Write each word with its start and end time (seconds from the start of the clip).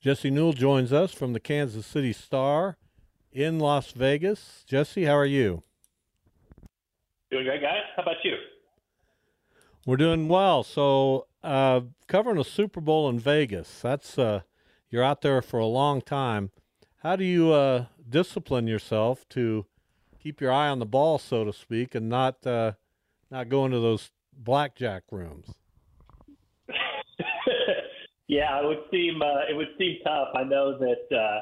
Jesse 0.00 0.30
Newell 0.30 0.54
joins 0.54 0.94
us 0.94 1.12
from 1.12 1.34
the 1.34 1.40
Kansas 1.40 1.84
City 1.84 2.14
Star 2.14 2.78
in 3.32 3.58
Las 3.58 3.92
Vegas. 3.92 4.64
Jesse, 4.66 5.04
how 5.04 5.14
are 5.14 5.26
you? 5.26 5.62
Doing 7.30 7.44
great, 7.44 7.60
guys. 7.60 7.82
How 7.94 8.02
about 8.02 8.16
you? 8.24 8.32
We're 9.84 9.98
doing 9.98 10.26
well. 10.26 10.62
So, 10.62 11.26
uh, 11.44 11.82
covering 12.08 12.38
a 12.38 12.44
Super 12.44 12.80
Bowl 12.80 13.10
in 13.10 13.18
Vegas. 13.18 13.80
That's 13.82 14.18
uh, 14.18 14.40
you're 14.88 15.04
out 15.04 15.20
there 15.20 15.42
for 15.42 15.60
a 15.60 15.66
long 15.66 16.00
time. 16.00 16.50
How 17.02 17.14
do 17.16 17.24
you 17.24 17.52
uh, 17.52 17.84
discipline 18.08 18.66
yourself 18.66 19.28
to 19.30 19.66
keep 20.18 20.40
your 20.40 20.50
eye 20.50 20.68
on 20.68 20.78
the 20.78 20.86
ball, 20.86 21.18
so 21.18 21.44
to 21.44 21.52
speak, 21.52 21.94
and 21.94 22.08
not 22.08 22.46
uh, 22.46 22.72
not 23.30 23.50
go 23.50 23.66
into 23.66 23.80
those 23.80 24.10
blackjack 24.32 25.02
rooms? 25.10 25.59
Yeah, 28.30 28.60
it 28.62 28.64
would 28.64 28.84
seem 28.92 29.20
uh, 29.20 29.50
it 29.50 29.56
would 29.56 29.74
seem 29.76 29.98
tough. 30.04 30.28
I 30.36 30.44
know 30.44 30.78
that 30.78 31.16
uh, 31.16 31.40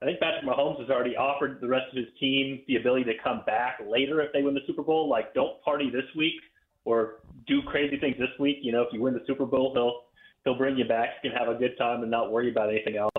I 0.00 0.06
think 0.06 0.20
Patrick 0.20 0.44
Mahomes 0.44 0.80
has 0.80 0.88
already 0.88 1.14
offered 1.14 1.60
the 1.60 1.68
rest 1.68 1.92
of 1.92 1.98
his 1.98 2.06
team 2.18 2.62
the 2.66 2.76
ability 2.76 3.04
to 3.04 3.12
come 3.22 3.42
back 3.44 3.78
later 3.86 4.22
if 4.22 4.32
they 4.32 4.42
win 4.42 4.54
the 4.54 4.62
Super 4.66 4.82
Bowl. 4.82 5.06
Like, 5.06 5.34
don't 5.34 5.60
party 5.62 5.90
this 5.90 6.06
week 6.16 6.40
or 6.86 7.20
do 7.46 7.60
crazy 7.60 7.98
things 7.98 8.16
this 8.18 8.30
week. 8.38 8.56
You 8.62 8.72
know, 8.72 8.80
if 8.80 8.88
you 8.90 9.02
win 9.02 9.12
the 9.12 9.22
Super 9.26 9.44
Bowl, 9.44 9.72
he'll 9.74 10.04
he'll 10.44 10.56
bring 10.56 10.78
you 10.78 10.86
back. 10.86 11.10
You 11.22 11.30
can 11.30 11.38
have 11.38 11.54
a 11.54 11.58
good 11.58 11.76
time 11.76 12.00
and 12.00 12.10
not 12.10 12.32
worry 12.32 12.50
about 12.50 12.70
anything 12.70 12.96
else. 12.96 13.12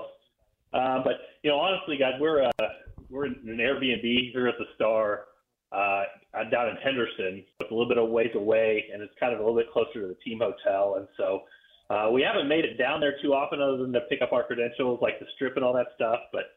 Uh, 0.74 1.04
but 1.04 1.14
you 1.44 1.52
know, 1.52 1.60
honestly, 1.60 1.98
guys, 1.98 2.14
we're 2.20 2.44
uh, 2.44 2.68
we're 3.12 3.28
in 3.28 3.34
an 3.46 3.58
Airbnb 3.58 4.32
here 4.32 4.48
at 4.48 4.56
the 4.58 4.66
Star 4.74 5.26
uh, 5.72 6.06
down 6.50 6.70
in 6.70 6.78
Henderson. 6.78 7.44
It's 7.60 7.70
a 7.70 7.74
little 7.74 7.88
bit 7.88 8.00
of 8.00 8.10
ways 8.10 8.32
away, 8.34 8.86
and 8.92 9.04
it's 9.04 9.14
kind 9.20 9.32
of 9.32 9.40
a 9.40 9.44
little 9.44 9.60
bit 9.60 9.72
closer 9.72 10.02
to 10.02 10.08
the 10.08 10.18
team 10.26 10.40
hotel. 10.40 10.96
And 10.98 11.08
so 11.18 11.44
uh, 11.92 12.10
we 12.10 12.22
haven't 12.22 12.48
made 12.48 12.64
it 12.64 12.78
down 12.78 13.02
there 13.02 13.16
too 13.22 13.34
often, 13.34 13.60
other 13.60 13.78
than 13.78 13.92
to 13.92 14.02
pick 14.10 14.22
up 14.22 14.32
our 14.32 14.44
credentials, 14.44 15.00
like 15.02 15.20
the 15.20 15.26
strip 15.36 15.58
and 15.58 15.66
all 15.66 15.74
that 15.74 15.88
stuff. 15.96 16.20
But 16.32 16.56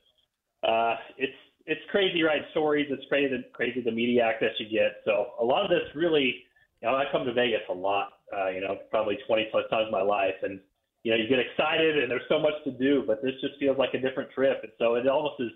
uh, 0.69 0.95
it's 1.19 1.35
it's 1.67 1.81
crazy, 1.91 2.23
right? 2.23 2.43
Stories. 2.53 2.87
It's 2.91 3.03
crazy, 3.09 3.45
crazy 3.53 3.81
the 3.81 3.91
media 3.91 4.23
access 4.23 4.51
you 4.59 4.69
get. 4.71 5.03
So 5.05 5.33
a 5.41 5.45
lot 5.45 5.65
of 5.65 5.71
this 5.71 5.83
really, 5.95 6.45
you 6.81 6.89
know, 6.89 6.95
I 6.95 7.05
come 7.11 7.25
to 7.25 7.33
Vegas 7.33 7.67
a 7.69 7.75
lot. 7.75 8.13
Uh, 8.31 8.51
you 8.51 8.61
know, 8.61 8.79
probably 8.91 9.19
20 9.27 9.49
plus 9.51 9.65
times 9.71 9.89
my 9.91 10.03
life, 10.03 10.39
and 10.43 10.61
you 11.03 11.11
know, 11.11 11.19
you 11.19 11.29
get 11.29 11.39
excited 11.39 11.99
and 11.99 12.11
there's 12.11 12.27
so 12.29 12.39
much 12.39 12.55
to 12.65 12.71
do, 12.71 13.05
but 13.07 13.23
this 13.23 13.35
just 13.41 13.59
feels 13.61 13.77
like 13.77 13.93
a 13.95 14.01
different 14.01 14.31
trip. 14.31 14.61
And 14.63 14.73
so 14.79 14.95
it 14.95 15.07
almost 15.07 15.41
is 15.41 15.51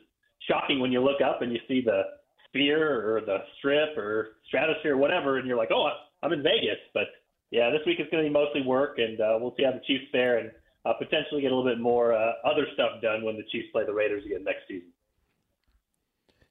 shocking 0.47 0.79
when 0.79 0.93
you 0.93 1.01
look 1.01 1.23
up 1.23 1.41
and 1.41 1.51
you 1.51 1.59
see 1.67 1.81
the 1.81 2.03
sphere 2.49 3.17
or 3.17 3.23
the 3.23 3.39
strip 3.59 3.97
or 3.97 4.37
stratosphere 4.49 4.95
or 4.95 4.99
whatever, 4.99 5.39
and 5.39 5.47
you're 5.47 5.57
like, 5.57 5.71
oh, 5.73 5.89
I'm 6.23 6.33
in 6.33 6.43
Vegas. 6.43 6.79
But 6.93 7.09
yeah, 7.51 7.71
this 7.71 7.81
week 7.87 7.99
is 8.01 8.07
going 8.11 8.25
to 8.25 8.29
be 8.29 8.33
mostly 8.33 8.63
work, 8.63 8.99
and 8.99 9.21
uh, 9.21 9.39
we'll 9.41 9.55
see 9.57 9.65
how 9.65 9.73
the 9.73 9.81
Chiefs 9.87 10.05
fare 10.13 10.39
and 10.39 10.51
uh, 10.85 10.93
potentially 10.95 11.41
get 11.41 11.53
a 11.53 11.57
little 11.57 11.71
bit 11.71 11.81
more 11.81 12.13
uh, 12.13 12.33
other 12.45 12.67
stuff 12.75 13.01
done 13.03 13.25
when 13.25 13.37
the 13.37 13.45
Chiefs 13.51 13.69
play 13.73 13.85
the 13.85 13.93
Raiders 13.93 14.25
again 14.25 14.45
next 14.45 14.69
season. 14.69 14.89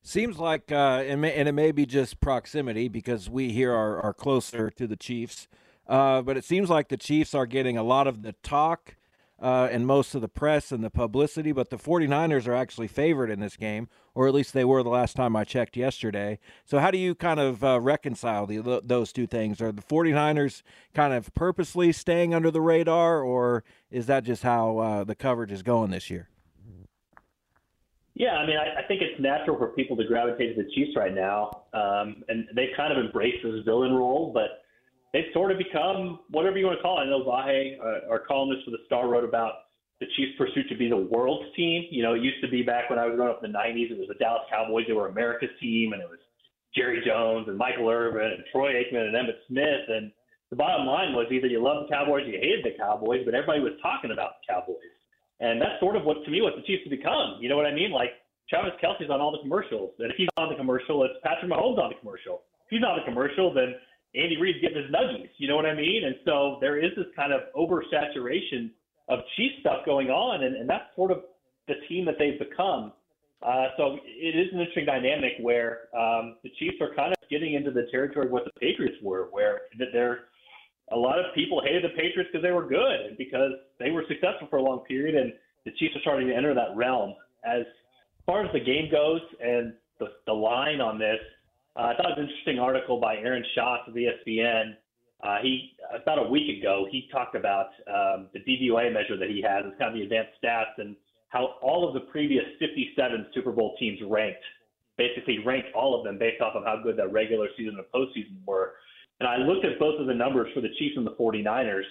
Seems 0.02 0.38
like, 0.38 0.72
uh, 0.72 1.04
and, 1.06 1.22
may, 1.22 1.34
and 1.34 1.50
it 1.50 1.52
may 1.52 1.72
be 1.72 1.86
just 1.86 2.20
proximity 2.20 2.88
because 2.88 3.30
we 3.30 3.52
here 3.52 3.74
are, 3.74 4.02
are 4.02 4.14
closer 4.14 4.70
to 4.72 4.88
the 4.88 4.96
Chiefs, 4.96 5.48
uh, 5.88 6.22
but 6.22 6.38
it 6.38 6.46
seems 6.46 6.70
like 6.70 6.88
the 6.88 6.98
Chiefs 6.98 7.34
are 7.34 7.46
getting 7.46 7.78
a 7.78 7.84
lot 7.84 8.08
of 8.08 8.24
the 8.24 8.34
talk 8.42 8.96
uh, 9.40 9.68
and 9.72 9.86
most 9.86 10.16
of 10.16 10.22
the 10.22 10.28
press 10.28 10.72
and 10.72 10.84
the 10.84 10.90
publicity, 10.90 11.52
but 11.52 11.70
the 11.70 11.78
49ers 11.78 12.48
are 12.48 12.56
actually 12.56 12.88
favored 12.88 13.30
in 13.30 13.40
this 13.40 13.56
game, 13.56 13.88
or 14.16 14.28
at 14.28 14.34
least 14.34 14.54
they 14.54 14.66
were 14.66 14.82
the 14.82 14.90
last 14.90 15.16
time 15.16 15.36
I 15.36 15.44
checked 15.44 15.78
yesterday. 15.78 16.40
So, 16.66 16.80
how 16.80 16.90
do 16.90 16.98
you 16.98 17.14
kind 17.14 17.40
of 17.40 17.64
uh, 17.64 17.80
reconcile 17.80 18.48
the, 18.48 18.82
those 18.84 19.14
two 19.14 19.28
things? 19.28 19.62
Are 19.62 19.72
the 19.72 19.84
49ers 19.84 20.64
kind 20.94 21.14
of 21.14 21.34
purposely 21.36 21.92
staying 21.92 22.34
under 22.34 22.50
the 22.50 22.62
radar, 22.62 23.22
or 23.22 23.64
is 23.92 24.08
that 24.08 24.24
just 24.24 24.44
how 24.44 24.80
uh, 24.80 25.04
the 25.04 25.16
coverage 25.16 25.52
is 25.52 25.62
going 25.62 25.92
this 25.92 26.10
year? 26.10 26.30
Yeah, 28.16 28.38
I 28.38 28.48
mean, 28.48 28.58
I, 28.58 28.80
I 28.80 28.88
think 28.88 29.04
it's 29.04 29.22
natural 29.22 29.60
for 29.60 29.68
people 29.68 29.96
to 29.98 30.04
gravitate 30.04 30.56
to 30.56 30.64
the 30.64 30.70
Chiefs 30.72 30.96
right 30.96 31.14
now, 31.14 31.66
um, 31.74 32.24
and 32.28 32.48
they 32.56 32.70
kind 32.76 32.92
of 32.92 33.06
embrace 33.06 33.36
this 33.44 33.64
villain 33.64 33.94
role, 33.94 34.32
but 34.34 34.64
they've 35.14 35.32
sort 35.34 35.52
of 35.52 35.58
become 35.58 36.20
whatever 36.30 36.58
you 36.58 36.66
want 36.66 36.78
to 36.78 36.82
call 36.82 37.00
it. 37.00 37.06
I 37.06 37.10
know 37.10 37.24
Vahe, 37.24 37.80
uh, 37.80 38.12
our 38.12 38.20
columnist 38.20 38.66
for 38.66 38.72
the 38.72 38.84
Star, 38.86 39.08
wrote 39.08 39.24
about 39.24 39.68
the 40.00 40.06
Chiefs' 40.16 40.38
pursuit 40.38 40.70
to 40.70 40.78
be 40.78 40.90
the 40.90 40.98
world's 40.98 41.54
team. 41.56 41.86
You 41.90 42.04
know, 42.04 42.14
it 42.14 42.22
used 42.22 42.42
to 42.42 42.50
be 42.50 42.62
back 42.62 42.90
when 42.90 43.00
I 43.00 43.06
was 43.06 43.16
growing 43.16 43.32
up 43.32 43.44
in 43.44 43.52
the 43.52 43.58
'90s. 43.58 43.92
It 43.92 43.98
was 43.98 44.08
the 44.08 44.20
Dallas 44.20 44.44
Cowboys; 44.50 44.86
they 44.88 44.94
were 44.94 45.08
America's 45.08 45.54
team, 45.60 45.94
and 45.94 46.02
it 46.02 46.10
was 46.10 46.20
Jerry 46.76 47.02
Jones 47.06 47.48
and 47.48 47.58
Michael 47.58 47.90
Irvin 47.90 48.38
and 48.38 48.44
Troy 48.52 48.74
Aikman 48.74 49.10
and 49.10 49.16
Emmitt 49.16 49.42
Smith. 49.48 49.90
And 49.90 50.12
the 50.50 50.56
bottom 50.56 50.86
line 50.86 51.14
was 51.14 51.28
either 51.32 51.48
you 51.48 51.64
loved 51.64 51.88
the 51.88 51.94
Cowboys 51.94 52.24
or 52.24 52.32
you 52.32 52.40
hated 52.40 52.64
the 52.64 52.78
Cowboys, 52.78 53.26
but 53.26 53.34
everybody 53.34 53.62
was 53.62 53.74
talking 53.82 54.12
about 54.12 54.40
the 54.40 54.54
Cowboys. 54.54 54.94
And 55.40 55.62
that's 55.62 55.80
sort 55.80 55.96
of 55.96 56.04
what, 56.04 56.26
to 56.26 56.32
me, 56.32 56.42
what 56.42 56.56
the 56.56 56.66
Chiefs 56.66 56.82
have 56.86 56.94
become. 56.94 57.38
You 57.40 57.50
know 57.50 57.58
what 57.58 57.66
I 57.70 57.74
mean? 57.74 57.92
Like 57.92 58.18
Travis 58.50 58.74
Kelce's 58.82 59.10
on 59.10 59.22
all 59.22 59.32
the 59.32 59.42
commercials, 59.42 59.92
and 60.00 60.12
if 60.12 60.18
he's 60.18 60.30
on 60.38 60.50
the 60.50 60.56
commercial, 60.56 61.04
it's 61.04 61.18
Patrick 61.24 61.52
Mahomes 61.52 61.78
on 61.78 61.90
the 61.90 62.00
commercial. 62.00 62.46
If 62.70 62.78
he's 62.78 62.84
on 62.84 62.98
the 62.98 63.06
commercial, 63.06 63.54
then 63.54 63.76
Andy 64.16 64.38
Reid's 64.40 64.60
getting 64.62 64.78
his 64.78 64.92
nuggies. 64.92 65.30
You 65.38 65.48
know 65.48 65.56
what 65.56 65.66
I 65.66 65.76
mean? 65.76 66.04
And 66.06 66.16
so 66.26 66.58
there 66.62 66.78
is 66.78 66.92
this 66.96 67.08
kind 67.16 67.34
of 67.34 67.42
oversaturation 67.56 68.72
of 69.10 69.20
Chiefs 69.36 69.56
stuff 69.62 69.86
going 69.86 70.10
on, 70.10 70.44
and, 70.44 70.56
and 70.56 70.70
that's 70.70 70.86
sort 70.96 71.12
of 71.12 71.24
the 71.68 71.76
team 71.88 72.06
that 72.06 72.16
they've 72.20 72.40
become. 72.40 72.94
Uh, 73.42 73.68
so 73.78 73.98
it 74.06 74.36
is 74.36 74.52
an 74.52 74.60
interesting 74.60 74.86
dynamic 74.86 75.34
where 75.40 75.90
um, 75.96 76.38
the 76.44 76.50
Chiefs 76.58 76.78
are 76.82 76.94
kind 76.96 77.14
of 77.14 77.30
getting 77.30 77.54
into 77.54 77.72
the 77.72 77.86
territory 77.92 78.26
of 78.26 78.32
what 78.32 78.46
the 78.46 78.60
Patriots 78.60 78.98
were, 79.04 79.28
where 79.32 79.62
they're 79.94 80.26
a 80.92 80.96
lot 80.96 81.20
of 81.20 81.26
people 81.36 81.62
hated 81.62 81.84
the 81.84 81.90
Patriots 81.90 82.30
because 82.32 82.42
they 82.42 82.52
were 82.52 82.66
good 82.68 83.02
and 83.08 83.18
because 83.18 83.52
they 83.80 83.92
were 83.92 84.06
successful 84.08 84.48
for 84.50 84.58
a 84.58 84.64
long 84.64 84.80
period, 84.88 85.16
and 85.16 85.34
the 85.66 85.72
Chiefs 85.72 85.96
are 85.96 86.02
starting 86.02 86.28
to 86.28 86.36
enter 86.36 86.54
that 86.54 86.76
realm. 86.76 87.14
As 87.46 87.64
far 88.26 88.46
as 88.46 88.52
the 88.54 88.60
game 88.60 88.90
goes 88.90 89.22
and 89.42 89.74
the, 90.00 90.08
the 90.26 90.34
line 90.34 90.82
on 90.82 90.98
this, 90.98 91.20
uh, 91.78 91.82
I 91.82 91.96
thought 91.96 92.06
it 92.06 92.18
was 92.18 92.18
an 92.18 92.24
interesting 92.24 92.60
article 92.60 93.00
by 93.00 93.18
Aaron 93.18 93.44
Schatz 93.54 93.84
of 93.88 93.94
ESPN. 93.94 94.76
Uh, 95.24 95.38
he 95.42 95.74
about 95.96 96.20
a 96.20 96.30
week 96.30 96.60
ago 96.60 96.88
he 96.92 97.08
talked 97.12 97.36
about 97.36 97.70
um, 97.88 98.28
the 98.34 98.40
DVOA 98.40 98.94
measure 98.94 99.18
that 99.18 99.30
he 99.30 99.42
has. 99.42 99.64
It's 99.66 99.78
kind 99.78 99.90
of 99.90 99.96
the 99.96 100.04
advanced 100.04 100.32
stats 100.44 100.78
and 100.78 100.96
how 101.30 101.56
all 101.62 101.88
of 101.88 101.94
the 101.94 102.02
previous 102.12 102.44
57 102.60 103.28
Super 103.34 103.52
Bowl 103.52 103.76
teams 103.80 104.00
ranked, 104.08 104.44
basically 104.98 105.40
ranked 105.46 105.70
all 105.76 105.98
of 105.98 106.04
them 106.04 106.18
based 106.18 106.42
off 106.42 106.56
of 106.56 106.64
how 106.64 106.82
good 106.82 106.98
that 106.98 107.12
regular 107.12 107.48
season 107.58 107.78
and 107.78 107.86
postseason 107.94 108.38
were. 108.46 108.74
And 109.20 109.28
I 109.28 109.38
looked 109.38 109.66
at 109.66 109.80
both 109.80 110.00
of 110.00 110.08
the 110.08 110.14
numbers 110.14 110.48
for 110.54 110.62
the 110.62 110.70
Chiefs 110.80 110.96
and 110.98 111.06
the 111.06 111.16
49ers. 111.20 111.84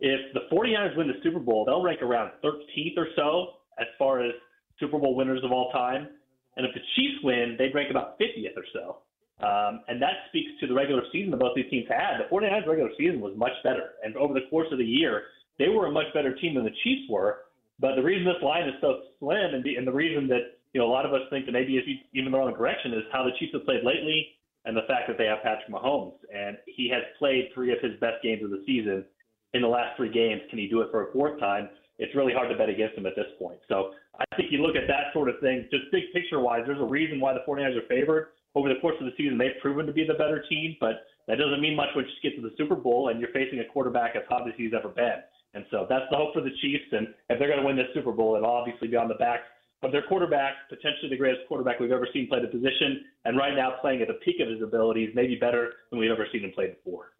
If 0.00 0.20
the 0.34 0.40
49ers 0.52 0.96
win 0.96 1.08
the 1.08 1.20
Super 1.22 1.38
Bowl, 1.38 1.64
they'll 1.64 1.82
rank 1.82 2.02
around 2.02 2.32
13th 2.44 2.98
or 2.98 3.08
so 3.14 3.48
as 3.78 3.86
far 3.98 4.22
as 4.22 4.32
Super 4.80 4.98
Bowl 4.98 5.14
winners 5.14 5.40
of 5.44 5.52
all 5.52 5.70
time. 5.70 6.08
And 6.56 6.66
if 6.66 6.72
the 6.74 6.80
Chiefs 6.96 7.22
win, 7.22 7.56
they'd 7.58 7.74
rank 7.74 7.90
about 7.90 8.18
50th 8.18 8.56
or 8.56 8.64
so. 8.72 8.98
Um, 9.44 9.84
and 9.88 10.00
that 10.00 10.24
speaks 10.28 10.48
to 10.60 10.66
the 10.66 10.72
regular 10.72 11.02
season 11.12 11.30
that 11.30 11.40
both 11.40 11.54
these 11.54 11.68
teams 11.68 11.86
had. 11.88 12.16
The 12.18 12.34
49ers 12.34 12.66
regular 12.66 12.90
season 12.96 13.20
was 13.20 13.36
much 13.36 13.52
better. 13.62 14.00
And 14.02 14.16
over 14.16 14.32
the 14.32 14.48
course 14.48 14.68
of 14.72 14.78
the 14.78 14.84
year, 14.84 15.24
they 15.58 15.68
were 15.68 15.86
a 15.86 15.92
much 15.92 16.06
better 16.14 16.34
team 16.34 16.54
than 16.54 16.64
the 16.64 16.76
Chiefs 16.82 17.10
were. 17.10 17.44
But 17.78 17.96
the 17.96 18.02
reason 18.02 18.24
this 18.24 18.42
line 18.42 18.68
is 18.68 18.74
so 18.80 19.00
slim 19.20 19.54
and 19.54 19.62
the, 19.62 19.76
and 19.76 19.86
the 19.86 19.92
reason 19.92 20.26
that 20.28 20.56
you 20.72 20.80
know 20.80 20.86
a 20.86 20.92
lot 20.92 21.04
of 21.04 21.12
us 21.12 21.20
think 21.28 21.44
that 21.44 21.52
maybe 21.52 21.76
it's 21.76 21.88
even 22.14 22.32
the 22.32 22.38
wrong 22.38 22.52
direction 22.54 22.94
is 22.94 23.04
how 23.12 23.24
the 23.24 23.36
Chiefs 23.38 23.52
have 23.52 23.64
played 23.64 23.84
lately 23.84 24.28
and 24.64 24.76
the 24.76 24.88
fact 24.88 25.08
that 25.08 25.18
they 25.18 25.26
have 25.26 25.42
Patrick 25.42 25.68
Mahomes. 25.68 26.16
And 26.34 26.56
he 26.66 26.88
has 26.88 27.02
played 27.18 27.50
three 27.54 27.72
of 27.72 27.78
his 27.82 28.00
best 28.00 28.22
games 28.22 28.42
of 28.42 28.50
the 28.50 28.62
season 28.66 29.04
in 29.52 29.60
the 29.60 29.68
last 29.68 29.96
three 29.96 30.10
games. 30.10 30.40
Can 30.48 30.58
he 30.58 30.68
do 30.68 30.80
it 30.80 30.88
for 30.90 31.08
a 31.08 31.12
fourth 31.12 31.38
time? 31.38 31.68
It's 31.98 32.14
really 32.14 32.32
hard 32.32 32.50
to 32.50 32.56
bet 32.56 32.68
against 32.68 32.96
him 32.96 33.06
at 33.06 33.16
this 33.16 33.26
point. 33.38 33.58
So 33.68 33.92
I 34.18 34.24
think 34.36 34.52
you 34.52 34.60
look 34.60 34.76
at 34.76 34.86
that 34.88 35.12
sort 35.12 35.28
of 35.28 35.40
thing, 35.40 35.66
just 35.70 35.84
big 35.92 36.12
picture 36.12 36.40
wise, 36.40 36.62
there's 36.66 36.80
a 36.80 36.84
reason 36.84 37.20
why 37.20 37.32
the 37.32 37.40
49ers 37.48 37.76
are 37.76 37.88
favored 37.88 38.28
over 38.56 38.72
the 38.72 38.80
course 38.80 38.96
of 39.00 39.06
the 39.06 39.12
season, 39.16 39.36
they've 39.36 39.60
proven 39.60 39.84
to 39.86 39.92
be 39.92 40.04
the 40.06 40.14
better 40.14 40.42
team, 40.48 40.76
but 40.80 41.04
that 41.28 41.36
doesn't 41.36 41.60
mean 41.60 41.76
much 41.76 41.88
once 41.94 42.08
you 42.08 42.30
get 42.30 42.36
to 42.40 42.42
the 42.42 42.54
Super 42.56 42.74
Bowl 42.74 43.08
and 43.08 43.20
you're 43.20 43.32
facing 43.32 43.60
a 43.60 43.64
quarterback 43.64 44.16
as 44.16 44.22
hot 44.28 44.48
as 44.48 44.54
he's 44.56 44.72
ever 44.72 44.88
been. 44.88 45.20
And 45.52 45.64
so 45.70 45.86
that's 45.88 46.04
the 46.10 46.16
hope 46.16 46.32
for 46.32 46.40
the 46.40 46.52
Chiefs. 46.62 46.88
And 46.92 47.08
if 47.28 47.38
they're 47.38 47.48
going 47.48 47.60
to 47.60 47.66
win 47.66 47.76
this 47.76 47.92
Super 47.92 48.12
Bowl, 48.12 48.34
it'll 48.36 48.50
obviously 48.50 48.88
be 48.88 48.96
on 48.96 49.08
the 49.08 49.20
backs 49.20 49.44
of 49.82 49.92
their 49.92 50.02
quarterback, 50.08 50.68
potentially 50.68 51.10
the 51.10 51.16
greatest 51.16 51.46
quarterback 51.48 51.80
we've 51.80 51.92
ever 51.92 52.08
seen 52.12 52.28
play 52.28 52.40
the 52.40 52.48
position, 52.48 53.04
and 53.24 53.36
right 53.36 53.54
now 53.54 53.74
playing 53.80 54.00
at 54.00 54.08
the 54.08 54.20
peak 54.24 54.36
of 54.40 54.48
his 54.48 54.62
abilities, 54.62 55.10
maybe 55.14 55.36
better 55.36 55.72
than 55.90 56.00
we've 56.00 56.10
ever 56.10 56.26
seen 56.32 56.44
him 56.44 56.52
play 56.52 56.68
before. 56.68 57.12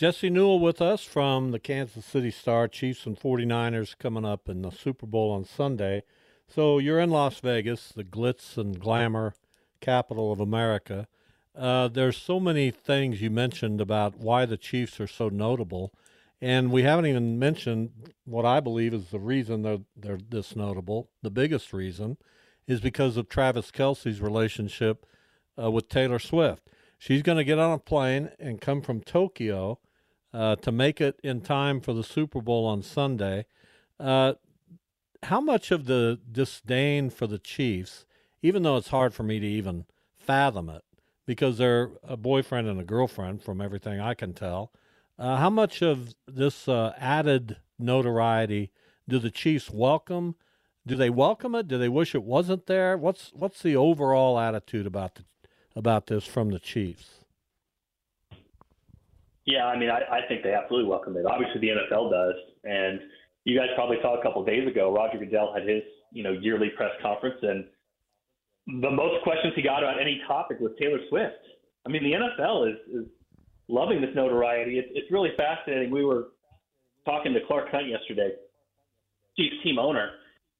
Jesse 0.00 0.30
Newell 0.30 0.60
with 0.60 0.80
us 0.80 1.04
from 1.04 1.50
the 1.50 1.58
Kansas 1.58 2.06
City 2.06 2.30
Star, 2.30 2.68
Chiefs 2.68 3.04
and 3.04 3.20
49ers 3.20 3.98
coming 3.98 4.24
up 4.24 4.48
in 4.48 4.62
the 4.62 4.70
Super 4.70 5.04
Bowl 5.04 5.30
on 5.30 5.44
Sunday. 5.44 6.04
So 6.48 6.78
you're 6.78 6.98
in 6.98 7.10
Las 7.10 7.38
Vegas, 7.40 7.92
the 7.94 8.02
glitz 8.02 8.56
and 8.56 8.80
glamour 8.80 9.34
capital 9.82 10.32
of 10.32 10.40
America. 10.40 11.06
Uh, 11.54 11.88
there's 11.88 12.16
so 12.16 12.40
many 12.40 12.70
things 12.70 13.20
you 13.20 13.28
mentioned 13.28 13.78
about 13.78 14.16
why 14.16 14.46
the 14.46 14.56
Chiefs 14.56 14.98
are 15.00 15.06
so 15.06 15.28
notable, 15.28 15.92
and 16.40 16.72
we 16.72 16.82
haven't 16.82 17.04
even 17.04 17.38
mentioned 17.38 17.90
what 18.24 18.46
I 18.46 18.58
believe 18.58 18.94
is 18.94 19.10
the 19.10 19.20
reason 19.20 19.60
they're, 19.60 19.80
they're 19.94 20.18
this 20.30 20.56
notable. 20.56 21.10
The 21.20 21.30
biggest 21.30 21.74
reason 21.74 22.16
is 22.66 22.80
because 22.80 23.18
of 23.18 23.28
Travis 23.28 23.70
Kelce's 23.70 24.22
relationship 24.22 25.04
uh, 25.62 25.70
with 25.70 25.90
Taylor 25.90 26.18
Swift. 26.18 26.70
She's 26.96 27.20
going 27.20 27.36
to 27.36 27.44
get 27.44 27.58
on 27.58 27.72
a 27.74 27.78
plane 27.78 28.30
and 28.38 28.62
come 28.62 28.80
from 28.80 29.02
Tokyo 29.02 29.78
uh, 30.32 30.56
to 30.56 30.72
make 30.72 31.00
it 31.00 31.18
in 31.22 31.40
time 31.40 31.80
for 31.80 31.92
the 31.92 32.04
Super 32.04 32.40
Bowl 32.40 32.66
on 32.66 32.82
Sunday. 32.82 33.46
Uh, 33.98 34.34
how 35.24 35.40
much 35.40 35.70
of 35.70 35.86
the 35.86 36.18
disdain 36.30 37.10
for 37.10 37.26
the 37.26 37.38
Chiefs, 37.38 38.06
even 38.42 38.62
though 38.62 38.76
it's 38.76 38.88
hard 38.88 39.12
for 39.12 39.22
me 39.22 39.38
to 39.40 39.46
even 39.46 39.84
fathom 40.18 40.68
it, 40.68 40.82
because 41.26 41.58
they're 41.58 41.90
a 42.02 42.16
boyfriend 42.16 42.66
and 42.68 42.80
a 42.80 42.84
girlfriend, 42.84 43.42
from 43.42 43.60
everything 43.60 44.00
I 44.00 44.14
can 44.14 44.32
tell, 44.32 44.72
uh, 45.18 45.36
how 45.36 45.50
much 45.50 45.82
of 45.82 46.14
this 46.26 46.66
uh, 46.66 46.94
added 46.98 47.58
notoriety 47.78 48.70
do 49.08 49.18
the 49.18 49.30
Chiefs 49.30 49.70
welcome? 49.70 50.36
Do 50.86 50.96
they 50.96 51.10
welcome 51.10 51.54
it? 51.54 51.68
Do 51.68 51.76
they 51.76 51.90
wish 51.90 52.14
it 52.14 52.22
wasn't 52.22 52.66
there? 52.66 52.96
What's 52.96 53.30
what's 53.34 53.62
the 53.62 53.76
overall 53.76 54.38
attitude 54.38 54.86
about 54.86 55.16
the 55.16 55.24
about 55.76 56.06
this 56.06 56.24
from 56.24 56.50
the 56.50 56.58
Chiefs? 56.58 57.19
Yeah, 59.46 59.66
I 59.66 59.78
mean, 59.78 59.90
I, 59.90 60.00
I 60.10 60.20
think 60.28 60.42
they 60.42 60.52
absolutely 60.52 60.88
welcome 60.88 61.16
it. 61.16 61.24
Obviously, 61.26 61.60
the 61.60 61.68
NFL 61.68 62.10
does, 62.10 62.34
and 62.64 63.00
you 63.44 63.58
guys 63.58 63.68
probably 63.74 63.96
saw 64.02 64.18
a 64.18 64.22
couple 64.22 64.44
days 64.44 64.68
ago. 64.68 64.92
Roger 64.92 65.18
Goodell 65.18 65.52
had 65.54 65.66
his 65.68 65.82
you 66.12 66.22
know 66.22 66.32
yearly 66.32 66.70
press 66.76 66.90
conference, 67.02 67.38
and 67.42 67.64
the 68.82 68.90
most 68.90 69.22
questions 69.22 69.54
he 69.56 69.62
got 69.62 69.82
on 69.82 69.98
any 69.98 70.20
topic 70.26 70.60
was 70.60 70.72
Taylor 70.78 70.98
Swift. 71.08 71.40
I 71.86 71.88
mean, 71.88 72.04
the 72.04 72.12
NFL 72.12 72.70
is 72.70 72.78
is 72.94 73.06
loving 73.68 74.00
this 74.00 74.10
notoriety. 74.14 74.78
It's 74.78 74.88
it's 74.92 75.10
really 75.10 75.30
fascinating. 75.36 75.90
We 75.90 76.04
were 76.04 76.28
talking 77.06 77.32
to 77.32 77.40
Clark 77.46 77.70
Hunt 77.70 77.88
yesterday, 77.88 78.32
Chiefs 79.36 79.56
team 79.64 79.78
owner, 79.78 80.10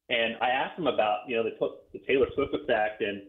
and 0.08 0.36
I 0.40 0.48
asked 0.48 0.78
him 0.78 0.86
about 0.86 1.28
you 1.28 1.36
know 1.36 1.44
the, 1.44 1.52
the 1.92 2.04
Taylor 2.06 2.26
Swift 2.34 2.54
effect 2.54 3.02
and 3.02 3.22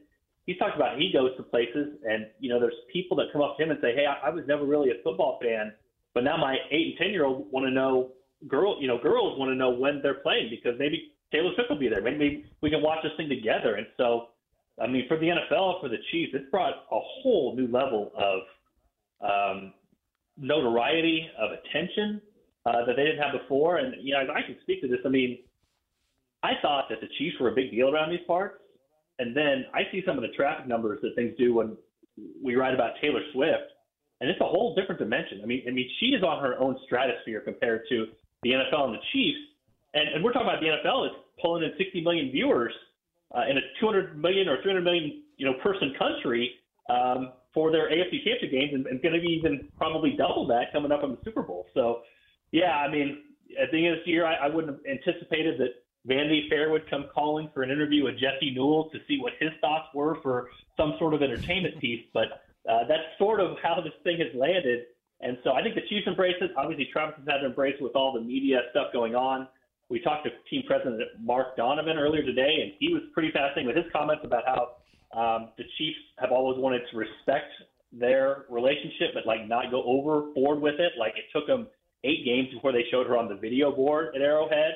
he 0.45 0.55
talked 0.55 0.75
about 0.75 0.97
he 0.97 1.11
goes 1.13 1.35
to 1.37 1.43
places 1.43 1.97
and 2.03 2.27
you 2.39 2.49
know 2.49 2.59
there's 2.59 2.73
people 2.91 3.15
that 3.17 3.27
come 3.31 3.41
up 3.41 3.57
to 3.57 3.63
him 3.63 3.71
and 3.71 3.79
say, 3.81 3.93
hey, 3.95 4.05
I, 4.05 4.27
I 4.27 4.29
was 4.29 4.43
never 4.47 4.65
really 4.65 4.89
a 4.89 5.03
football 5.03 5.39
fan, 5.41 5.73
but 6.13 6.23
now 6.23 6.37
my 6.37 6.57
eight 6.71 6.87
and 6.87 6.97
ten 6.97 7.09
year 7.11 7.25
old 7.25 7.51
want 7.51 7.65
to 7.65 7.71
know 7.71 8.11
girl, 8.47 8.81
you 8.81 8.87
know, 8.87 8.97
girls 8.97 9.37
want 9.37 9.49
to 9.51 9.55
know 9.55 9.69
when 9.69 9.99
they're 10.01 10.15
playing 10.15 10.49
because 10.49 10.77
maybe 10.79 11.13
Taylor 11.31 11.51
Swift 11.55 11.69
will 11.69 11.79
be 11.79 11.89
there. 11.89 12.01
Maybe 12.01 12.45
we 12.61 12.69
can 12.69 12.81
watch 12.81 12.99
this 13.03 13.11
thing 13.17 13.29
together. 13.29 13.75
And 13.75 13.87
so, 13.97 14.29
I 14.81 14.87
mean, 14.87 15.07
for 15.07 15.17
the 15.17 15.27
NFL, 15.27 15.81
for 15.81 15.89
the 15.89 15.97
Chiefs, 16.11 16.31
it's 16.33 16.49
brought 16.49 16.73
a 16.91 16.99
whole 17.21 17.55
new 17.55 17.67
level 17.67 18.11
of 18.17 18.39
um, 19.21 19.73
notoriety, 20.37 21.29
of 21.39 21.51
attention 21.51 22.21
uh, 22.65 22.85
that 22.85 22.95
they 22.95 23.03
didn't 23.03 23.21
have 23.21 23.39
before. 23.39 23.77
And 23.77 23.95
you 24.01 24.13
know, 24.13 24.21
I 24.33 24.41
can 24.41 24.57
speak 24.61 24.81
to 24.81 24.87
this. 24.87 24.99
I 25.05 25.09
mean, 25.09 25.39
I 26.43 26.53
thought 26.61 26.85
that 26.89 27.01
the 27.01 27.07
Chiefs 27.17 27.35
were 27.39 27.49
a 27.49 27.55
big 27.55 27.71
deal 27.71 27.93
around 27.93 28.09
these 28.09 28.25
parts. 28.25 28.55
And 29.19 29.35
then 29.35 29.65
I 29.73 29.81
see 29.91 30.01
some 30.05 30.17
of 30.17 30.21
the 30.21 30.29
traffic 30.35 30.67
numbers 30.67 30.99
that 31.03 31.15
things 31.15 31.33
do 31.37 31.53
when 31.55 31.77
we 32.43 32.55
write 32.55 32.73
about 32.73 32.93
Taylor 33.01 33.21
Swift, 33.33 33.71
and 34.19 34.29
it's 34.29 34.41
a 34.41 34.45
whole 34.45 34.75
different 34.75 34.99
dimension. 34.99 35.41
I 35.43 35.45
mean, 35.45 35.63
I 35.67 35.71
mean, 35.71 35.89
she 35.99 36.07
is 36.07 36.23
on 36.23 36.41
her 36.43 36.59
own 36.59 36.77
stratosphere 36.85 37.41
compared 37.41 37.83
to 37.89 38.07
the 38.43 38.51
NFL 38.51 38.85
and 38.85 38.93
the 38.95 39.03
Chiefs. 39.13 39.39
And, 39.93 40.07
and 40.09 40.23
we're 40.23 40.31
talking 40.31 40.47
about 40.47 40.61
the 40.61 40.67
NFL 40.67 41.07
is 41.07 41.11
pulling 41.41 41.63
in 41.63 41.71
60 41.77 42.01
million 42.01 42.31
viewers 42.31 42.73
uh, 43.35 43.49
in 43.49 43.57
a 43.57 43.61
200 43.79 44.17
million 44.17 44.47
or 44.47 44.61
300 44.61 44.83
million 44.83 45.23
you 45.37 45.45
know 45.45 45.53
person 45.63 45.93
country 45.97 46.51
um, 46.89 47.33
for 47.53 47.71
their 47.71 47.89
AFC 47.89 48.23
Championship 48.23 48.51
games, 48.51 48.71
and, 48.73 48.85
and 48.87 49.01
going 49.01 49.13
to 49.13 49.19
be 49.19 49.27
even 49.27 49.67
probably 49.77 50.15
double 50.17 50.47
that 50.47 50.71
coming 50.71 50.91
up 50.91 51.03
in 51.03 51.11
the 51.11 51.17
Super 51.23 51.41
Bowl. 51.41 51.67
So, 51.73 52.01
yeah, 52.51 52.77
I 52.77 52.89
mean, 52.89 53.23
at 53.61 53.71
the 53.71 53.77
end 53.77 53.95
of 53.95 53.99
this 53.99 54.07
year, 54.07 54.25
I, 54.25 54.35
I 54.35 54.47
wouldn't 54.47 54.73
have 54.73 54.85
anticipated 54.85 55.59
that 55.59 55.83
Vanity 56.05 56.47
Fair 56.49 56.71
would 56.71 56.89
come 56.89 57.05
calling 57.13 57.49
for 57.53 57.63
an 57.63 57.69
interview 57.69 58.05
with 58.05 58.15
Jesse 58.15 58.51
Newell 58.55 58.89
to 58.91 58.99
see 59.07 59.19
what 59.19 59.33
his 59.39 59.51
thoughts 59.61 59.87
were 59.93 60.17
for 60.21 60.49
some 60.75 60.95
sort 60.97 61.13
of 61.13 61.21
entertainment 61.21 61.79
piece. 61.79 62.05
But 62.13 62.43
uh, 62.69 62.87
that's 62.87 63.03
sort 63.17 63.39
of 63.39 63.57
how 63.61 63.81
this 63.81 63.93
thing 64.03 64.17
has 64.19 64.33
landed. 64.33 64.85
And 65.21 65.37
so 65.43 65.51
I 65.53 65.61
think 65.61 65.75
the 65.75 65.85
Chiefs 65.89 66.07
embrace 66.07 66.35
it. 66.41 66.51
Obviously, 66.57 66.89
Travis 66.91 67.15
has 67.17 67.25
had 67.27 67.39
to 67.39 67.45
embrace 67.45 67.75
it 67.79 67.83
with 67.83 67.95
all 67.95 68.13
the 68.13 68.21
media 68.21 68.61
stuff 68.71 68.87
going 68.91 69.15
on. 69.15 69.47
We 69.89 69.99
talked 69.99 70.25
to 70.25 70.31
team 70.49 70.63
president 70.65 71.01
Mark 71.19 71.57
Donovan 71.57 71.97
earlier 71.97 72.23
today, 72.23 72.63
and 72.63 72.71
he 72.79 72.93
was 72.93 73.03
pretty 73.13 73.29
fascinating 73.31 73.67
with 73.67 73.75
his 73.75 73.91
comments 73.91 74.23
about 74.25 74.43
how 74.45 74.77
um, 75.13 75.49
the 75.57 75.65
Chiefs 75.77 75.99
have 76.17 76.31
always 76.31 76.57
wanted 76.57 76.81
to 76.91 76.97
respect 76.97 77.51
their 77.91 78.45
relationship, 78.49 79.09
but 79.13 79.25
like 79.25 79.47
not 79.47 79.69
go 79.69 79.83
overboard 79.83 80.61
with 80.61 80.79
it. 80.79 80.93
Like 80.97 81.13
it 81.17 81.25
took 81.37 81.45
them 81.45 81.67
eight 82.03 82.25
games 82.25 82.47
before 82.53 82.71
they 82.71 82.85
showed 82.89 83.05
her 83.07 83.17
on 83.17 83.27
the 83.27 83.35
video 83.35 83.71
board 83.71 84.15
at 84.15 84.21
Arrowhead, 84.21 84.73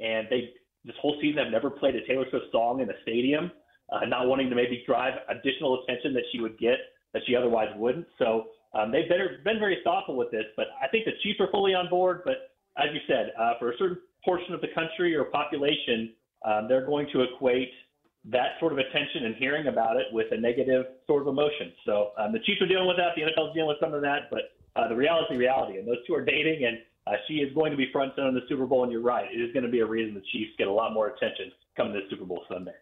and 0.00 0.26
they 0.28 0.50
this 0.86 0.96
whole 1.00 1.18
season 1.20 1.42
have 1.42 1.52
never 1.52 1.68
played 1.68 1.96
a 1.96 2.06
Taylor 2.06 2.24
Swift 2.30 2.46
song 2.52 2.80
in 2.80 2.88
a 2.88 2.94
stadium, 3.02 3.50
uh, 3.92 4.06
not 4.06 4.26
wanting 4.28 4.48
to 4.48 4.56
maybe 4.56 4.82
drive 4.86 5.14
additional 5.28 5.82
attention 5.82 6.14
that 6.14 6.22
she 6.32 6.40
would 6.40 6.58
get 6.58 6.78
that 7.12 7.22
she 7.26 7.34
otherwise 7.34 7.68
wouldn't. 7.76 8.06
So 8.18 8.46
um, 8.74 8.92
they've 8.92 9.08
been, 9.08 9.20
been 9.44 9.58
very 9.58 9.78
thoughtful 9.82 10.16
with 10.16 10.30
this, 10.30 10.44
but 10.56 10.66
I 10.82 10.88
think 10.88 11.04
the 11.04 11.12
Chiefs 11.22 11.40
are 11.40 11.50
fully 11.50 11.74
on 11.74 11.88
board. 11.88 12.22
But 12.24 12.52
as 12.76 12.92
you 12.92 13.00
said, 13.08 13.32
uh, 13.38 13.54
for 13.58 13.72
a 13.72 13.78
certain 13.78 13.98
portion 14.24 14.54
of 14.54 14.60
the 14.60 14.68
country 14.74 15.14
or 15.14 15.24
population, 15.24 16.12
um, 16.44 16.68
they're 16.68 16.84
going 16.84 17.08
to 17.12 17.22
equate 17.22 17.70
that 18.26 18.58
sort 18.60 18.72
of 18.72 18.78
attention 18.78 19.24
and 19.24 19.36
hearing 19.36 19.68
about 19.68 19.96
it 19.96 20.06
with 20.12 20.26
a 20.32 20.36
negative 20.36 20.84
sort 21.06 21.22
of 21.22 21.28
emotion. 21.28 21.72
So 21.84 22.10
um, 22.18 22.32
the 22.32 22.40
Chiefs 22.40 22.60
are 22.60 22.66
dealing 22.66 22.88
with 22.88 22.96
that. 22.96 23.14
The 23.16 23.22
NFL 23.22 23.48
is 23.48 23.54
dealing 23.54 23.68
with 23.68 23.80
some 23.80 23.94
of 23.94 24.02
that, 24.02 24.28
but 24.30 24.56
uh, 24.74 24.88
the 24.88 24.96
reality 24.96 25.36
reality. 25.36 25.78
And 25.78 25.86
those 25.86 26.04
two 26.06 26.14
are 26.14 26.24
dating, 26.24 26.66
and 26.66 26.78
uh, 27.06 27.12
she 27.28 27.34
is 27.34 27.54
going 27.54 27.70
to 27.70 27.76
be 27.76 27.90
front 27.92 28.12
center 28.16 28.28
in 28.28 28.34
the 28.34 28.46
Super 28.48 28.66
Bowl, 28.66 28.82
and 28.82 28.92
you're 28.92 29.00
right. 29.00 29.26
It 29.32 29.38
is 29.40 29.52
going 29.52 29.64
to 29.64 29.70
be 29.70 29.80
a 29.80 29.86
reason 29.86 30.14
the 30.14 30.22
Chiefs 30.32 30.52
get 30.58 30.68
a 30.68 30.72
lot 30.72 30.92
more 30.92 31.08
attention 31.08 31.52
coming 31.76 31.92
to 31.92 32.00
Super 32.10 32.24
Bowl 32.24 32.42
Sunday. 32.48 32.74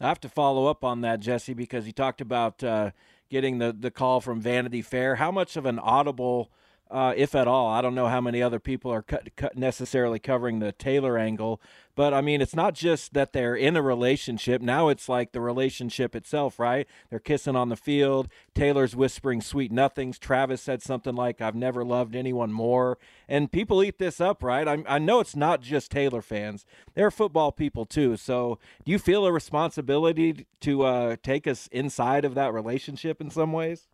I 0.00 0.08
have 0.08 0.20
to 0.20 0.28
follow 0.28 0.66
up 0.66 0.84
on 0.84 1.02
that, 1.02 1.20
Jesse, 1.20 1.54
because 1.54 1.86
you 1.86 1.92
talked 1.92 2.20
about 2.20 2.64
uh, 2.64 2.90
getting 3.28 3.58
the, 3.58 3.76
the 3.78 3.90
call 3.90 4.20
from 4.20 4.40
Vanity 4.40 4.82
Fair. 4.82 5.16
How 5.16 5.30
much 5.30 5.56
of 5.56 5.66
an 5.66 5.78
audible– 5.78 6.50
uh, 6.92 7.14
if 7.16 7.34
at 7.34 7.48
all. 7.48 7.68
I 7.68 7.80
don't 7.80 7.94
know 7.94 8.08
how 8.08 8.20
many 8.20 8.42
other 8.42 8.60
people 8.60 8.92
are 8.92 9.02
cut 9.02 9.56
necessarily 9.56 10.18
covering 10.18 10.58
the 10.58 10.72
Taylor 10.72 11.16
angle, 11.16 11.60
but 11.94 12.12
I 12.12 12.20
mean, 12.20 12.40
it's 12.40 12.54
not 12.54 12.74
just 12.74 13.14
that 13.14 13.32
they're 13.32 13.56
in 13.56 13.76
a 13.76 13.82
relationship. 13.82 14.60
Now 14.60 14.88
it's 14.88 15.08
like 15.08 15.32
the 15.32 15.40
relationship 15.40 16.14
itself, 16.14 16.58
right? 16.58 16.86
They're 17.10 17.18
kissing 17.18 17.56
on 17.56 17.70
the 17.70 17.76
field. 17.76 18.28
Taylor's 18.54 18.94
whispering 18.94 19.40
sweet 19.40 19.72
nothings. 19.72 20.18
Travis 20.18 20.62
said 20.62 20.82
something 20.82 21.14
like, 21.14 21.40
I've 21.40 21.54
never 21.54 21.84
loved 21.84 22.14
anyone 22.14 22.52
more. 22.52 22.98
And 23.28 23.50
people 23.50 23.82
eat 23.82 23.98
this 23.98 24.20
up, 24.20 24.42
right? 24.42 24.68
I, 24.68 24.84
I 24.86 24.98
know 24.98 25.20
it's 25.20 25.36
not 25.36 25.62
just 25.62 25.90
Taylor 25.90 26.22
fans, 26.22 26.64
they're 26.94 27.10
football 27.10 27.52
people 27.52 27.86
too. 27.86 28.16
So 28.16 28.58
do 28.84 28.92
you 28.92 28.98
feel 28.98 29.26
a 29.26 29.32
responsibility 29.32 30.46
to 30.60 30.82
uh, 30.82 31.16
take 31.22 31.46
us 31.46 31.68
inside 31.72 32.24
of 32.24 32.34
that 32.34 32.52
relationship 32.52 33.20
in 33.20 33.30
some 33.30 33.52
ways? 33.52 33.88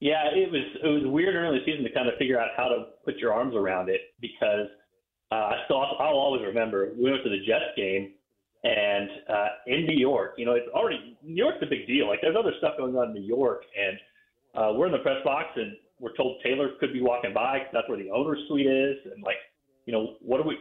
Yeah, 0.00 0.28
it 0.34 0.50
was 0.50 0.66
it 0.82 0.88
was 0.88 1.02
weird 1.06 1.34
early 1.34 1.60
season 1.64 1.82
to 1.84 1.92
kind 1.92 2.08
of 2.08 2.14
figure 2.18 2.38
out 2.38 2.48
how 2.56 2.68
to 2.68 2.84
put 3.04 3.16
your 3.16 3.32
arms 3.32 3.54
around 3.54 3.88
it 3.88 4.00
because 4.20 4.68
uh, 5.32 5.56
I 5.56 5.62
still 5.64 5.80
I'll 5.80 6.20
always 6.20 6.42
remember 6.42 6.92
we 6.96 7.10
went 7.10 7.24
to 7.24 7.30
the 7.30 7.40
Jets 7.46 7.72
game 7.76 8.12
and 8.64 9.08
uh, 9.28 9.48
in 9.66 9.86
New 9.86 9.98
York, 9.98 10.34
you 10.38 10.44
know, 10.44 10.52
it's 10.52 10.68
already 10.74 11.16
New 11.22 11.44
York's 11.44 11.62
a 11.62 11.66
big 11.66 11.86
deal. 11.86 12.08
Like 12.08 12.20
there's 12.20 12.36
other 12.38 12.52
stuff 12.58 12.74
going 12.78 12.96
on 12.96 13.08
in 13.08 13.14
New 13.14 13.26
York, 13.26 13.62
and 13.78 13.98
uh, 14.54 14.72
we're 14.74 14.86
in 14.86 14.92
the 14.92 14.98
press 14.98 15.22
box 15.24 15.48
and 15.56 15.76
we're 16.00 16.14
told 16.14 16.42
Taylor 16.42 16.70
could 16.80 16.92
be 16.92 17.00
walking 17.00 17.32
by 17.32 17.58
because 17.58 17.72
that's 17.72 17.88
where 17.88 17.98
the 17.98 18.10
owner's 18.10 18.40
suite 18.48 18.66
is, 18.66 18.96
and 19.12 19.22
like, 19.22 19.40
you 19.86 19.92
know, 19.92 20.16
what 20.20 20.42
do 20.42 20.48
we? 20.48 20.56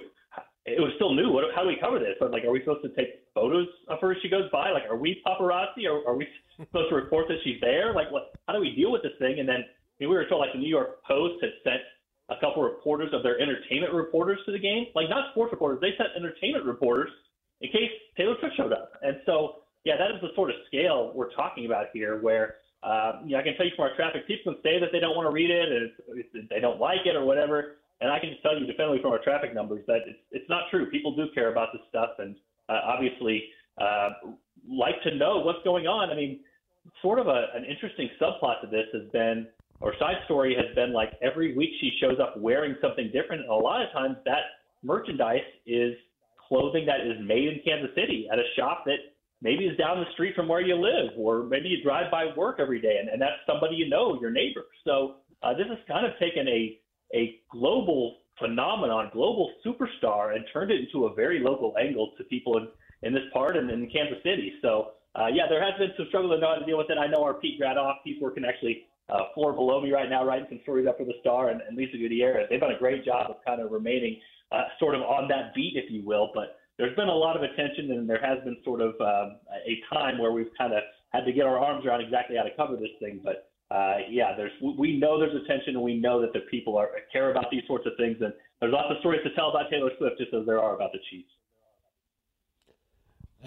It 0.66 0.82
was 0.82 0.92
still 0.96 1.14
new. 1.14 1.30
What, 1.30 1.46
how 1.54 1.62
do 1.62 1.68
we 1.70 1.78
cover 1.78 2.00
this? 2.00 2.18
But 2.20 2.32
like, 2.32 2.44
are 2.44 2.52
we 2.52 2.60
supposed 2.62 2.82
to 2.84 2.90
take 2.98 3.22
photos 3.34 3.68
of 3.88 4.02
her 4.02 4.12
as 4.12 4.18
she 4.22 4.30
goes 4.30 4.50
by? 4.52 4.72
Like, 4.72 4.90
are 4.90 4.98
we 4.98 5.22
paparazzi? 5.22 5.86
Or 5.86 6.02
are 6.10 6.16
we 6.16 6.28
supposed 6.58 6.90
to 6.90 6.96
report 6.96 7.28
that 7.30 7.38
she's 7.44 7.62
there? 7.62 7.94
Like, 7.94 8.12
what? 8.12 8.34
How 8.48 8.54
do 8.54 8.60
we 8.60 8.74
deal 8.74 8.92
with 8.92 9.04
this 9.04 9.14
thing? 9.20 9.40
And 9.40 9.48
then 9.48 9.62
I 9.62 9.96
mean, 10.00 10.10
we 10.10 10.16
were 10.16 10.26
told 10.26 10.42
like 10.42 10.54
the 10.54 10.60
New 10.60 10.70
York 10.70 11.04
Post 11.06 11.42
had 11.42 11.54
sent 11.64 11.82
a 12.30 12.36
couple 12.42 12.64
reporters 12.64 13.14
of 13.14 13.22
their 13.22 13.40
entertainment 13.40 13.94
reporters 13.94 14.40
to 14.46 14.52
the 14.52 14.60
game, 14.60 14.88
like 14.96 15.10
not 15.10 15.32
sports 15.32 15.54
reporters. 15.54 15.80
They 15.82 15.94
sent 15.98 16.10
entertainment 16.18 16.66
reporters 16.66 17.10
in 17.62 17.70
case 17.70 17.92
Taylor 18.18 18.36
Swift 18.40 18.58
showed 18.58 18.74
up. 18.74 18.94
And 19.04 19.18
so, 19.26 19.62
yeah, 19.86 19.94
that 19.98 20.10
is 20.10 20.22
the 20.22 20.34
sort 20.34 20.50
of 20.50 20.56
scale 20.68 21.14
we're 21.14 21.32
talking 21.34 21.68
about 21.68 21.94
here, 21.94 22.20
where 22.20 22.56
uh, 22.84 23.22
you 23.26 23.34
know, 23.34 23.40
I 23.40 23.44
can 23.44 23.56
tell 23.58 23.66
you 23.66 23.72
from 23.76 23.90
our 23.90 23.96
traffic, 23.96 24.28
people 24.28 24.54
can 24.54 24.62
say 24.62 24.80
that 24.80 24.90
they 24.92 25.00
don't 25.00 25.16
want 25.16 25.26
to 25.30 25.34
read 25.34 25.50
it 25.50 25.70
and 25.72 26.50
they 26.50 26.60
don't 26.60 26.80
like 26.80 27.06
it 27.06 27.16
or 27.16 27.26
whatever. 27.26 27.78
And 28.02 28.12
I 28.12 28.20
can 28.20 28.30
just 28.30 28.42
tell 28.44 28.60
you 28.60 28.66
definitively 28.66 29.02
from 29.02 29.12
our 29.12 29.24
traffic 29.24 29.54
numbers 29.54 29.84
that 29.88 30.02
it's, 30.06 30.20
it's 30.32 30.50
not 30.50 30.64
true. 30.70 30.90
People 30.90 31.16
do 31.16 31.28
care 31.34 31.52
about 31.52 31.70
this 31.74 31.82
stuff 31.90 32.12
and 32.20 32.36
uh, 32.68 32.82
obviously 32.84 33.44
uh, 33.80 34.10
like 34.70 35.02
to 35.04 35.16
know 35.16 35.40
what's 35.40 35.64
going 35.64 35.88
on. 35.88 36.10
I 36.10 36.16
mean, 36.16 36.40
sort 37.02 37.20
of 37.20 37.28
a, 37.28 37.48
an 37.56 37.64
interesting 37.64 38.10
subplot 38.22 38.62
to 38.62 38.68
this 38.68 38.86
has 38.94 39.10
been 39.12 39.48
our 39.82 39.94
side 40.00 40.16
story 40.26 40.56
has 40.56 40.74
been 40.76 40.94
like 40.94 41.12
every 41.22 41.56
week 41.56 41.70
she 41.82 41.92
shows 42.00 42.18
up 42.22 42.40
wearing 42.40 42.76
something 42.82 43.12
different. 43.12 43.42
And 43.42 43.50
a 43.50 43.54
lot 43.54 43.82
of 43.82 43.92
times 43.92 44.18
that 44.26 44.64
merchandise 44.84 45.44
is 45.66 45.94
clothing 46.48 46.86
that 46.86 47.02
is 47.02 47.18
made 47.26 47.50
in 47.50 47.60
Kansas 47.66 47.92
City 47.96 48.28
at 48.32 48.40
a 48.40 48.44
shop 48.56 48.84
that 48.86 48.98
maybe 49.42 49.66
is 49.66 49.78
down 49.78 50.00
the 50.00 50.12
street 50.14 50.36
from 50.36 50.48
where 50.48 50.62
you 50.62 50.76
live, 50.76 51.12
or 51.18 51.44
maybe 51.44 51.68
you 51.68 51.84
drive 51.84 52.10
by 52.10 52.28
work 52.38 52.58
every 52.60 52.80
day, 52.80 52.98
and, 53.00 53.10
and 53.10 53.22
that's 53.22 53.34
somebody 53.46 53.76
you 53.76 53.90
know, 53.90 54.20
your 54.22 54.32
neighbor. 54.32 54.66
So 54.86 55.18
uh, 55.44 55.54
this 55.54 55.68
has 55.68 55.78
kind 55.88 56.06
of 56.06 56.14
taken 56.20 56.48
a 56.48 56.80
a 57.14 57.40
global 57.52 58.18
phenomenon, 58.40 59.10
global 59.14 59.52
superstar, 59.66 60.36
and 60.36 60.46
turned 60.52 60.72
it 60.72 60.82
into 60.82 61.06
a 61.06 61.14
very 61.14 61.40
local 61.40 61.74
angle 61.80 62.12
to 62.18 62.24
people 62.26 62.58
in, 62.58 62.68
in 63.04 63.14
this 63.14 63.24
part 63.34 63.56
and 63.58 63.70
in 63.70 63.90
Kansas 63.90 64.18
City. 64.24 64.54
So 64.62 64.92
uh, 65.16 65.28
yeah, 65.28 65.44
there 65.48 65.64
has 65.64 65.78
been 65.80 65.92
some 65.96 66.08
struggle 66.10 66.32
to 66.32 66.40
know 66.40 66.54
how 66.54 66.60
to 66.60 66.66
deal 66.66 66.78
with 66.78 66.90
it. 66.90 66.98
I 66.98 67.08
know 67.08 67.24
our 67.24 67.36
Pete 67.36 67.60
Grathoff, 67.60 67.96
he's 68.04 68.22
working 68.22 68.44
actually 68.44 68.88
uh, 69.10 69.32
floor 69.34 69.54
below 69.54 69.82
me 69.82 69.92
right 69.92 70.10
now, 70.10 70.26
writing 70.26 70.48
some 70.50 70.60
stories 70.64 70.88
up 70.88 70.98
for 70.98 71.06
the 71.06 71.14
Star, 71.22 71.50
and, 71.50 71.62
and 71.62 71.78
Lisa 71.78 71.98
Gutierrez. 71.98 72.48
They've 72.50 72.60
done 72.60 72.72
a 72.72 72.80
great 72.80 73.06
job 73.06 73.30
of 73.30 73.38
kind 73.46 73.62
of 73.62 73.72
remaining 73.72 74.20
uh, 74.52 74.64
sort 74.80 74.96
of 74.96 75.02
on 75.02 75.28
that 75.30 75.54
beat, 75.54 75.74
if 75.76 75.92
you 75.92 76.04
will. 76.04 76.32
But 76.34 76.58
there's 76.78 76.96
been 76.96 77.08
a 77.08 77.16
lot 77.16 77.38
of 77.38 77.44
attention, 77.44 77.92
and 77.92 78.10
there 78.10 78.20
has 78.20 78.44
been 78.44 78.58
sort 78.66 78.82
of 78.82 79.00
um, 79.00 79.38
a 79.66 79.80
time 79.94 80.18
where 80.18 80.32
we've 80.32 80.52
kind 80.58 80.74
of 80.74 80.82
had 81.10 81.24
to 81.26 81.32
get 81.32 81.46
our 81.46 81.58
arms 81.58 81.86
around 81.86 82.02
exactly 82.02 82.36
how 82.36 82.44
to 82.44 82.56
cover 82.58 82.76
this 82.76 82.92
thing. 83.00 83.22
But 83.24 83.52
uh, 83.72 83.96
yeah, 84.10 84.36
there's 84.38 84.52
we 84.62 84.98
know 84.98 85.20
there's 85.20 85.36
attention, 85.44 85.76
and 85.76 85.82
we 85.82 85.98
know 85.98 86.22
that 86.22 86.34
the 86.34 86.42
people 86.52 86.78
are 86.78 86.90
care 87.12 87.32
about 87.32 87.46
these 87.50 87.64
sorts 87.66 87.86
of 87.88 87.94
things, 87.98 88.18
and 88.22 88.32
there's 88.60 88.72
lots 88.72 88.88
of 88.92 88.98
stories 89.00 89.22
to 89.24 89.34
tell 89.34 89.50
about 89.50 89.70
Taylor 89.72 89.90
Swift, 89.98 90.18
just 90.20 90.34
as 90.34 90.46
there 90.46 90.62
are 90.62 90.76
about 90.76 90.92
the 90.92 91.00
Chiefs. 91.10 91.30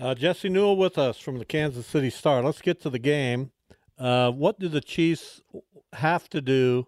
Uh, 0.00 0.14
Jesse 0.14 0.48
Newell 0.48 0.76
with 0.76 0.98
us 0.98 1.18
from 1.18 1.38
the 1.38 1.44
Kansas 1.44 1.86
City 1.86 2.10
Star. 2.10 2.42
Let's 2.42 2.60
get 2.60 2.80
to 2.82 2.90
the 2.90 2.98
game. 2.98 3.52
Uh, 3.98 4.30
what 4.30 4.58
do 4.58 4.68
the 4.68 4.80
Chiefs 4.80 5.40
have 5.94 6.28
to 6.30 6.40
do 6.40 6.86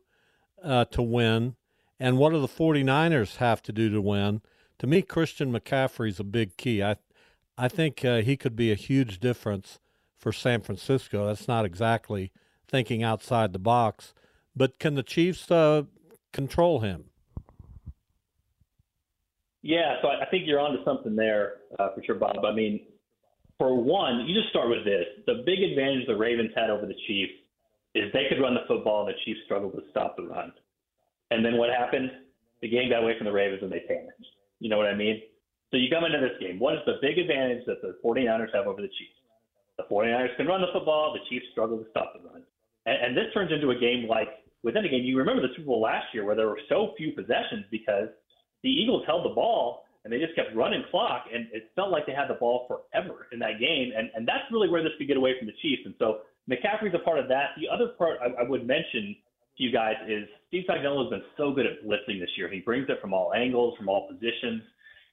uh, 0.63 0.85
to 0.87 1.03
win? 1.03 1.57
And 1.99 2.19
what 2.19 2.33
do 2.33 2.41
the 2.41 2.49
49ers 2.49 3.37
have 3.37 3.63
to 3.63 3.73
do 3.73 3.91
to 3.91 4.01
win? 4.01 4.43
To 4.79 4.87
me, 4.87 5.03
Christian 5.03 5.53
McCaffrey's 5.53 6.21
a 6.21 6.25
big 6.25 6.57
key. 6.57 6.83
I, 6.83 6.97
I 7.59 7.69
think 7.69 8.05
uh, 8.05 8.23
he 8.23 8.37
could 8.37 8.57
be 8.57 8.71
a 8.73 8.77
huge 8.77 9.19
difference 9.19 9.81
for 10.17 10.33
San 10.33 10.61
Francisco. 10.61 11.27
That's 11.27 11.49
not 11.49 11.65
exactly 11.65 12.31
thinking 12.71 13.03
outside 13.03 13.53
the 13.53 13.59
box, 13.59 14.15
but 14.55 14.79
can 14.79 14.95
the 14.95 15.03
Chiefs 15.03 15.51
uh, 15.51 15.83
control 16.33 16.81
him? 16.81 17.05
Yeah, 19.63 19.97
so 20.01 20.09
I 20.09 20.25
think 20.31 20.45
you're 20.47 20.61
onto 20.61 20.83
something 20.85 21.15
there 21.15 21.57
uh, 21.79 21.91
for 21.95 22.03
sure, 22.03 22.15
Bob. 22.15 22.45
I 22.45 22.55
mean, 22.55 22.81
for 23.59 23.77
one, 23.77 24.25
you 24.27 24.35
just 24.35 24.49
start 24.49 24.71
with 24.71 24.85
this. 24.85 25.05
The 25.27 25.43
big 25.45 25.61
advantage 25.61 26.07
the 26.07 26.17
Ravens 26.17 26.51
had 26.57 26.71
over 26.71 26.87
the 26.87 26.97
Chiefs 27.07 27.33
is 27.95 28.11
they 28.13 28.25
could 28.29 28.41
run 28.41 28.55
the 28.55 28.65
football 28.67 29.07
and 29.07 29.15
the 29.15 29.19
Chiefs 29.25 29.41
struggled 29.45 29.75
to 29.75 29.83
stop 29.91 30.17
the 30.17 30.23
run. 30.23 30.53
And 31.31 31.45
then 31.45 31.59
what 31.59 31.69
happened? 31.69 32.11
The 32.63 32.69
game 32.69 32.89
got 32.89 33.03
away 33.03 33.19
from 33.19 33.27
the 33.27 33.33
Ravens 33.33 33.63
and 33.63 33.71
they 33.71 33.81
panicked. 33.81 34.25
You 34.61 34.71
know 34.71 34.79
what 34.79 34.87
I 34.87 34.95
mean? 34.95 35.21
So 35.71 35.77
you 35.77 35.89
come 35.91 36.05
into 36.05 36.21
this 36.21 36.41
game. 36.41 36.59
What 36.59 36.75
is 36.75 36.81
the 36.87 36.97
big 37.03 37.19
advantage 37.19 37.65
that 37.67 37.83
the 37.83 37.97
49ers 38.05 38.55
have 38.55 38.67
over 38.67 38.81
the 38.81 38.89
Chiefs? 38.89 39.21
The 39.77 39.85
49ers 39.91 40.37
can 40.37 40.47
run 40.47 40.61
the 40.61 40.73
football. 40.73 41.13
The 41.13 41.21
Chiefs 41.29 41.47
struggle 41.53 41.79
to 41.79 41.85
stop 41.91 42.15
the 42.15 42.29
run. 42.29 42.43
And, 42.87 42.97
and 42.97 43.17
this 43.17 43.33
turns 43.35 43.53
into 43.53 43.71
a 43.71 43.79
game 43.79 44.09
like 44.09 44.29
within 44.63 44.85
a 44.85 44.89
game. 44.89 45.05
You 45.05 45.19
remember 45.19 45.43
the 45.43 45.53
Super 45.57 45.67
Bowl 45.67 45.81
last 45.81 46.07
year 46.13 46.25
where 46.25 46.37
there 46.37 46.49
were 46.49 46.61
so 46.69 46.93
few 46.97 47.13
possessions 47.13 47.65
because 47.71 48.09
the 48.63 48.71
Eagles 48.71 49.05
held 49.07 49.25
the 49.25 49.35
ball 49.35 49.85
and 50.05 50.13
they 50.13 50.19
just 50.19 50.35
kept 50.35 50.57
running 50.57 50.83
clock, 50.91 51.27
and 51.33 51.47
it 51.53 51.71
felt 51.77 51.91
like 51.91 52.07
they 52.07 52.15
had 52.15 52.29
the 52.29 52.41
ball 52.41 52.65
forever 52.67 53.29
in 53.33 53.39
that 53.39 53.61
game, 53.61 53.93
and 53.95 54.09
and 54.15 54.27
that's 54.27 54.45
really 54.51 54.69
where 54.69 54.83
this 54.83 54.93
could 54.97 55.07
get 55.07 55.19
away 55.19 55.35
from 55.39 55.47
the 55.47 55.53
Chiefs. 55.61 55.83
And 55.85 55.95
so 55.99 56.21
McCaffrey's 56.49 56.95
a 56.95 57.05
part 57.05 57.19
of 57.19 57.29
that. 57.29 57.51
The 57.61 57.69
other 57.69 57.93
part 57.99 58.17
I, 58.23 58.43
I 58.43 58.49
would 58.49 58.67
mention 58.67 59.15
to 59.59 59.63
you 59.63 59.71
guys 59.71 59.97
is 60.09 60.25
Steve 60.49 60.65
Spagnuolo 60.69 61.05
has 61.05 61.11
been 61.11 61.29
so 61.37 61.53
good 61.53 61.67
at 61.67 61.85
blitzing 61.85 62.19
this 62.19 62.31
year. 62.39 62.51
He 62.51 62.61
brings 62.61 62.89
it 62.89 62.99
from 63.01 63.13
all 63.13 63.35
angles, 63.35 63.77
from 63.77 63.91
all 63.91 64.09
positions, 64.09 64.63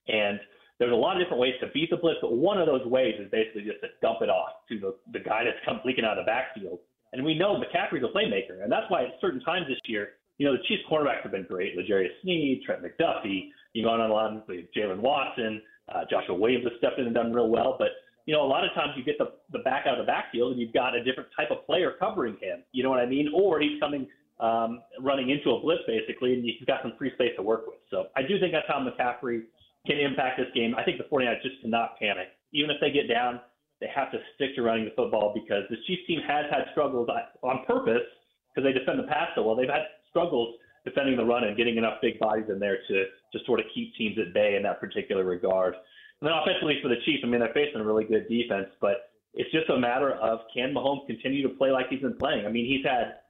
and 0.08 0.40
there's 0.80 0.94
a 0.94 0.96
lot 0.96 1.18
of 1.18 1.24
different 1.24 1.42
ways 1.42 1.56
to 1.60 1.68
beat 1.74 1.90
the 1.90 1.98
blitz, 1.98 2.20
but 2.22 2.34
one 2.34 2.60
of 2.60 2.68
those 2.68 2.86
ways 2.86 3.16
is 3.20 3.30
basically 3.32 3.64
just 3.64 3.82
to 3.82 3.88
dump 4.02 4.22
it 4.22 4.30
off 4.30 4.64
to 4.70 4.80
the, 4.80 4.96
the 5.12 5.20
guy 5.20 5.44
that's 5.44 5.58
come 5.66 5.82
leaking 5.84 6.06
out 6.06 6.18
of 6.18 6.26
the 6.26 6.30
backfield. 6.30 6.80
And 7.18 7.26
we 7.26 7.34
know 7.34 7.56
McCaffrey's 7.60 8.04
a 8.04 8.16
playmaker, 8.16 8.62
and 8.62 8.72
that's 8.72 8.86
why 8.90 9.06
at 9.06 9.14
certain 9.20 9.42
times 9.42 9.66
this 9.68 9.80
year, 9.86 10.10
you 10.38 10.46
know, 10.46 10.54
the 10.54 10.64
Chiefs 10.68 10.84
cornerbacks 10.90 11.24
have 11.24 11.32
been 11.32 11.48
great. 11.50 11.76
L'Jarius 11.76 12.14
Sneed, 12.22 12.62
Trent 12.64 12.84
McDuffie, 12.84 13.50
you 13.74 13.84
go 13.84 13.90
on 13.90 14.02
a 14.02 14.08
lot 14.08 14.48
with 14.48 14.66
Jaylen 14.76 15.00
Watson, 15.00 15.60
uh, 15.94 16.02
Joshua 16.10 16.36
Williams 16.36 16.66
has 16.66 16.74
stepped 16.78 17.00
in 17.00 17.08
and 17.08 17.16
done 17.16 17.34
real 17.34 17.50
well. 17.50 17.76
But 17.80 17.90
you 18.28 18.36
know, 18.36 18.46
a 18.46 18.48
lot 18.48 18.64
of 18.64 18.72
times 18.76 18.92
you 18.96 19.04
get 19.04 19.18
the 19.18 19.32
the 19.52 19.64
back 19.64 19.88
out 19.88 20.00
of 20.00 20.06
the 20.06 20.12
backfield 20.12 20.52
and 20.52 20.62
you've 20.62 20.74
got 20.74 20.94
a 20.94 21.04
different 21.04 21.30
type 21.36 21.50
of 21.50 21.66
player 21.66 21.94
covering 22.00 22.38
him. 22.40 22.64
You 22.72 22.84
know 22.84 22.92
what 22.92 23.00
I 23.00 23.08
mean? 23.08 23.32
Or 23.34 23.60
he's 23.60 23.80
coming 23.80 24.06
um, 24.40 24.82
running 25.02 25.32
into 25.32 25.52
a 25.52 25.60
blitz 25.60 25.82
basically, 25.88 26.34
and 26.34 26.46
you've 26.46 26.68
got 26.68 26.82
some 26.84 26.94
free 27.00 27.12
space 27.16 27.34
to 27.38 27.42
work 27.42 27.66
with. 27.66 27.80
So 27.90 28.08
I 28.16 28.22
do 28.22 28.40
think 28.40 28.54
that's 28.54 28.68
how 28.68 28.78
McCaffrey 28.78 29.44
can 29.88 29.98
impact 29.98 30.38
this 30.38 30.54
game. 30.54 30.76
I 30.78 30.84
think 30.84 31.00
the 31.00 31.06
49ers 31.06 31.42
just 31.42 31.62
cannot 31.62 31.98
panic. 31.98 32.28
Even 32.54 32.70
if 32.70 32.78
they 32.80 32.92
get 32.92 33.10
down, 33.10 33.40
they 33.80 33.88
have 33.94 34.12
to 34.12 34.18
stick 34.36 34.56
to 34.56 34.62
running 34.62 34.86
the 34.86 34.96
football 34.96 35.32
because 35.34 35.64
the 35.70 35.78
Chiefs 35.86 36.02
team 36.08 36.20
has 36.28 36.46
had 36.50 36.66
struggles 36.72 37.10
on 37.44 37.66
purpose 37.66 38.06
because 38.50 38.66
they 38.66 38.78
defend 38.78 39.00
the 39.00 39.08
pass 39.08 39.30
so 39.36 39.44
well. 39.44 39.56
They've 39.56 39.70
had 39.70 39.86
struggles 40.10 40.56
defending 40.84 41.18
the 41.18 41.26
run 41.26 41.44
and 41.44 41.56
getting 41.56 41.78
enough 41.78 42.00
big 42.02 42.18
bodies 42.20 42.46
in 42.50 42.60
there 42.60 42.78
to 42.88 43.06
to 43.34 43.40
sort 43.46 43.60
of 43.60 43.66
keep 43.76 43.94
teams 43.96 44.18
at 44.18 44.34
bay 44.34 44.56
in 44.56 44.64
that 44.64 44.80
particular 44.80 45.24
regard. 45.24 45.76
And 46.22 46.28
then 46.28 46.34
offensively 46.34 46.80
for 46.82 46.90
the 46.90 46.98
Chiefs, 47.06 47.22
I 47.24 47.28
mean 47.28 47.40
they're 47.40 47.54
facing 47.54 47.82
a 47.82 47.84
really 47.84 48.06
good 48.06 48.28
defense, 48.28 48.70
but 48.82 49.12
it's 49.34 49.52
just 49.52 49.70
a 49.70 49.78
matter 49.78 50.14
of 50.14 50.40
can 50.54 50.74
Mahomes 50.74 51.06
continue 51.06 51.44
to 51.44 51.54
play 51.54 51.72
like 51.72 51.88
he's 51.90 52.02
been 52.02 52.18
playing. 52.18 52.46
I 52.46 52.50
mean 52.50 52.66
he's 52.66 52.86
had 52.86 53.22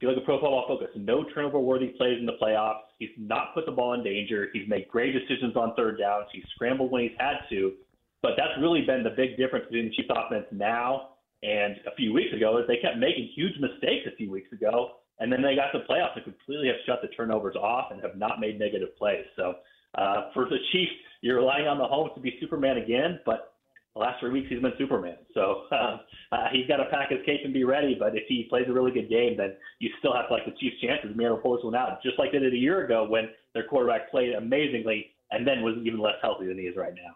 if 0.00 0.04
you 0.04 0.08
look 0.08 0.16
at 0.16 0.24
Pro 0.24 0.36
Football 0.36 0.64
Focus, 0.66 0.88
no 0.96 1.24
turnover 1.34 1.58
worthy 1.58 1.88
plays 1.88 2.18
in 2.18 2.24
the 2.24 2.38
playoffs. 2.40 2.88
He's 2.98 3.10
not 3.18 3.52
put 3.52 3.66
the 3.66 3.72
ball 3.72 3.92
in 3.92 4.02
danger. 4.02 4.48
He's 4.54 4.66
made 4.66 4.88
great 4.88 5.12
decisions 5.12 5.56
on 5.56 5.74
third 5.76 5.98
downs. 5.98 6.24
He's 6.32 6.44
scrambled 6.54 6.90
when 6.90 7.02
he's 7.02 7.18
had 7.18 7.34
to. 7.50 7.74
But 8.22 8.32
that's 8.36 8.52
really 8.60 8.82
been 8.82 9.02
the 9.02 9.16
big 9.16 9.36
difference 9.36 9.64
between 9.66 9.88
the 9.88 9.94
Chiefs 9.96 10.10
offense 10.10 10.46
now 10.52 11.16
and 11.42 11.76
a 11.86 11.94
few 11.96 12.12
weeks 12.12 12.34
ago 12.34 12.58
is 12.58 12.66
they 12.68 12.76
kept 12.76 12.98
making 12.98 13.30
huge 13.34 13.54
mistakes 13.60 14.06
a 14.06 14.16
few 14.16 14.30
weeks 14.30 14.52
ago 14.52 15.00
and 15.20 15.32
then 15.32 15.42
they 15.42 15.54
got 15.54 15.72
the 15.72 15.80
playoffs 15.88 16.16
and 16.16 16.24
completely 16.24 16.68
have 16.68 16.76
shut 16.86 17.00
the 17.02 17.08
turnovers 17.08 17.56
off 17.56 17.92
and 17.92 18.02
have 18.02 18.16
not 18.16 18.40
made 18.40 18.58
negative 18.58 18.96
plays. 18.96 19.24
So 19.36 19.54
uh, 19.94 20.30
for 20.34 20.46
the 20.46 20.56
Chiefs, 20.72 20.92
you're 21.20 21.36
relying 21.36 21.66
on 21.66 21.78
Mahomes 21.78 22.14
to 22.14 22.20
be 22.20 22.36
Superman 22.40 22.78
again, 22.78 23.20
but 23.24 23.54
the 23.94 24.00
last 24.00 24.20
three 24.20 24.30
weeks 24.30 24.48
he's 24.48 24.62
been 24.62 24.72
Superman. 24.78 25.16
So 25.34 25.64
uh, 25.72 25.98
uh, 26.32 26.48
he's 26.52 26.66
got 26.66 26.78
to 26.78 26.86
pack 26.90 27.10
his 27.10 27.20
cape 27.26 27.40
and 27.44 27.52
be 27.52 27.64
ready. 27.64 27.96
But 27.98 28.16
if 28.16 28.24
he 28.28 28.46
plays 28.48 28.64
a 28.68 28.72
really 28.72 28.92
good 28.92 29.10
game, 29.10 29.36
then 29.36 29.54
you 29.78 29.90
still 29.98 30.14
have 30.14 30.28
to 30.28 30.34
like 30.34 30.46
the 30.46 30.52
Chiefs' 30.52 30.80
chances. 30.82 31.10
Maybe 31.14 31.30
pull 31.42 31.56
this 31.56 31.64
one 31.64 31.74
out, 31.74 32.02
just 32.02 32.18
like 32.18 32.32
they 32.32 32.38
did 32.38 32.54
a 32.54 32.56
year 32.56 32.84
ago 32.84 33.06
when 33.08 33.28
their 33.52 33.64
quarterback 33.64 34.10
played 34.10 34.32
amazingly 34.34 35.12
and 35.30 35.46
then 35.46 35.62
was 35.62 35.76
even 35.84 36.00
less 36.00 36.16
healthy 36.22 36.46
than 36.46 36.58
he 36.58 36.64
is 36.64 36.76
right 36.76 36.94
now. 36.94 37.12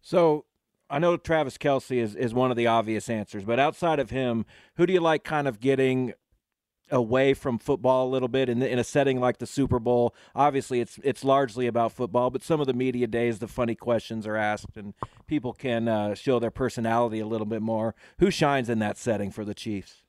So 0.00 0.44
I 0.88 0.98
know 0.98 1.16
Travis 1.16 1.56
Kelce 1.56 1.98
is, 1.98 2.14
is 2.14 2.34
one 2.34 2.50
of 2.50 2.56
the 2.56 2.66
obvious 2.66 3.08
answers, 3.08 3.44
but 3.44 3.60
outside 3.60 3.98
of 4.00 4.10
him, 4.10 4.44
who 4.76 4.86
do 4.86 4.92
you 4.92 5.00
like 5.00 5.22
kind 5.22 5.46
of 5.46 5.60
getting 5.60 6.14
away 6.90 7.32
from 7.32 7.56
football 7.58 8.08
a 8.08 8.10
little 8.10 8.26
bit 8.26 8.48
in, 8.48 8.58
the, 8.58 8.68
in 8.68 8.76
a 8.78 8.82
setting 8.84 9.20
like 9.20 9.38
the 9.38 9.46
Super 9.46 9.78
Bowl? 9.78 10.14
Obviously, 10.34 10.80
it's 10.80 10.98
it's 11.04 11.22
largely 11.22 11.68
about 11.68 11.92
football, 11.92 12.30
but 12.30 12.42
some 12.42 12.60
of 12.60 12.66
the 12.66 12.74
media 12.74 13.06
days, 13.06 13.38
the 13.38 13.46
funny 13.46 13.76
questions 13.76 14.26
are 14.26 14.36
asked, 14.36 14.76
and 14.76 14.94
people 15.28 15.52
can 15.52 15.86
uh, 15.86 16.14
show 16.14 16.40
their 16.40 16.50
personality 16.50 17.20
a 17.20 17.26
little 17.26 17.46
bit 17.46 17.62
more. 17.62 17.94
Who 18.18 18.30
shines 18.30 18.68
in 18.68 18.80
that 18.80 18.98
setting 18.98 19.30
for 19.30 19.44
the 19.44 19.54
Chiefs? 19.54 19.99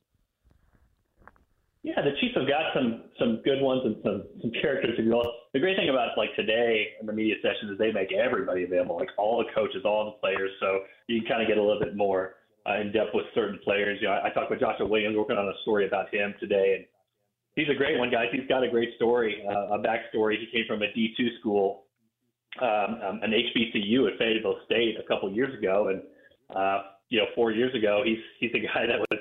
Yeah, 1.83 1.97
the 2.05 2.13
Chiefs 2.21 2.37
have 2.37 2.47
got 2.47 2.77
some 2.77 3.09
some 3.17 3.41
good 3.43 3.59
ones 3.59 3.81
and 3.85 3.95
some 4.03 4.23
some 4.41 4.51
characters. 4.61 4.93
You 4.99 5.09
will. 5.09 5.25
The 5.53 5.59
great 5.59 5.77
thing 5.77 5.89
about 5.89 6.15
like 6.15 6.29
today 6.35 6.93
in 6.99 7.07
the 7.07 7.13
media 7.13 7.35
sessions 7.41 7.71
is 7.71 7.77
they 7.79 7.91
make 7.91 8.13
everybody 8.13 8.63
available, 8.63 8.97
like 8.97 9.09
all 9.17 9.39
the 9.39 9.49
coaches, 9.53 9.81
all 9.83 10.05
the 10.05 10.17
players, 10.21 10.51
so 10.59 10.81
you 11.07 11.21
can 11.21 11.27
kind 11.27 11.41
of 11.41 11.47
get 11.47 11.57
a 11.57 11.61
little 11.61 11.81
bit 11.81 11.95
more 11.95 12.35
uh, 12.69 12.79
in 12.79 12.91
depth 12.91 13.11
with 13.15 13.25
certain 13.33 13.59
players. 13.63 13.97
You 13.99 14.07
know, 14.07 14.13
I, 14.13 14.27
I 14.27 14.29
talked 14.29 14.51
with 14.51 14.59
Joshua 14.59 14.85
Williams 14.85 15.17
working 15.17 15.37
on 15.37 15.47
a 15.47 15.57
story 15.63 15.87
about 15.87 16.13
him 16.13 16.35
today, 16.39 16.77
and 16.77 16.85
he's 17.55 17.73
a 17.73 17.77
great 17.77 17.97
one, 17.97 18.11
guys. 18.11 18.27
He's 18.31 18.47
got 18.47 18.63
a 18.63 18.69
great 18.69 18.95
story, 18.97 19.43
uh, 19.49 19.73
a 19.73 19.79
backstory. 19.79 20.37
He 20.37 20.45
came 20.53 20.65
from 20.67 20.83
a 20.83 20.89
D2 20.93 21.39
school, 21.39 21.85
um, 22.61 23.01
um, 23.01 23.19
an 23.23 23.33
HBCU 23.33 24.05
at 24.05 24.19
Fayetteville 24.19 24.59
State 24.65 24.97
a 25.03 25.07
couple 25.07 25.31
years 25.33 25.57
ago, 25.57 25.89
and 25.89 26.03
uh, 26.55 26.83
you 27.09 27.17
know, 27.17 27.25
four 27.33 27.51
years 27.51 27.73
ago, 27.73 28.03
he's 28.05 28.21
he's 28.39 28.51
the 28.51 28.59
guy 28.59 28.85
that 28.85 28.99
was. 28.99 29.19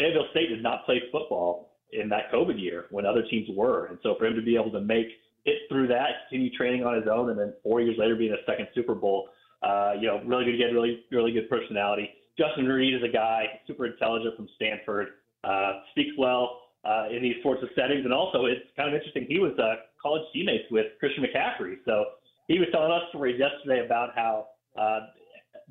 Fayetteville 0.00 0.28
State 0.30 0.48
did 0.48 0.62
not 0.62 0.86
play 0.86 1.02
football 1.12 1.76
in 1.92 2.08
that 2.08 2.32
COVID 2.32 2.60
year 2.60 2.86
when 2.90 3.04
other 3.04 3.22
teams 3.28 3.48
were, 3.54 3.86
and 3.86 3.98
so 4.02 4.14
for 4.18 4.26
him 4.26 4.34
to 4.34 4.42
be 4.42 4.56
able 4.56 4.70
to 4.72 4.80
make 4.80 5.06
it 5.44 5.58
through 5.68 5.88
that, 5.88 6.28
continue 6.28 6.50
training 6.56 6.84
on 6.84 6.94
his 6.94 7.04
own, 7.10 7.30
and 7.30 7.38
then 7.38 7.52
four 7.62 7.80
years 7.80 7.96
later 7.98 8.16
being 8.16 8.32
a 8.32 8.50
second 8.50 8.68
Super 8.74 8.94
Bowl, 8.94 9.28
uh, 9.62 9.92
you 10.00 10.06
know, 10.06 10.22
really 10.24 10.44
good 10.44 10.54
again, 10.54 10.74
really 10.74 11.04
really 11.10 11.32
good 11.32 11.50
personality. 11.50 12.08
Justin 12.38 12.66
Reid 12.66 12.94
is 12.94 13.02
a 13.02 13.12
guy 13.12 13.44
super 13.66 13.86
intelligent 13.86 14.36
from 14.36 14.48
Stanford, 14.56 15.08
uh, 15.44 15.80
speaks 15.90 16.16
well 16.16 16.62
uh, 16.84 17.08
in 17.10 17.22
these 17.22 17.36
sorts 17.42 17.62
of 17.62 17.68
settings, 17.74 18.04
and 18.04 18.14
also 18.14 18.46
it's 18.46 18.64
kind 18.76 18.88
of 18.88 18.94
interesting. 18.94 19.26
He 19.28 19.38
was 19.38 19.52
uh, 19.58 19.84
college 20.00 20.22
teammates 20.32 20.64
with 20.70 20.86
Christian 20.98 21.24
McCaffrey, 21.24 21.76
so 21.84 22.04
he 22.48 22.58
was 22.58 22.68
telling 22.72 22.92
us 22.92 23.02
stories 23.10 23.38
yesterday 23.38 23.84
about 23.84 24.14
how 24.14 24.46
uh, 24.78 25.00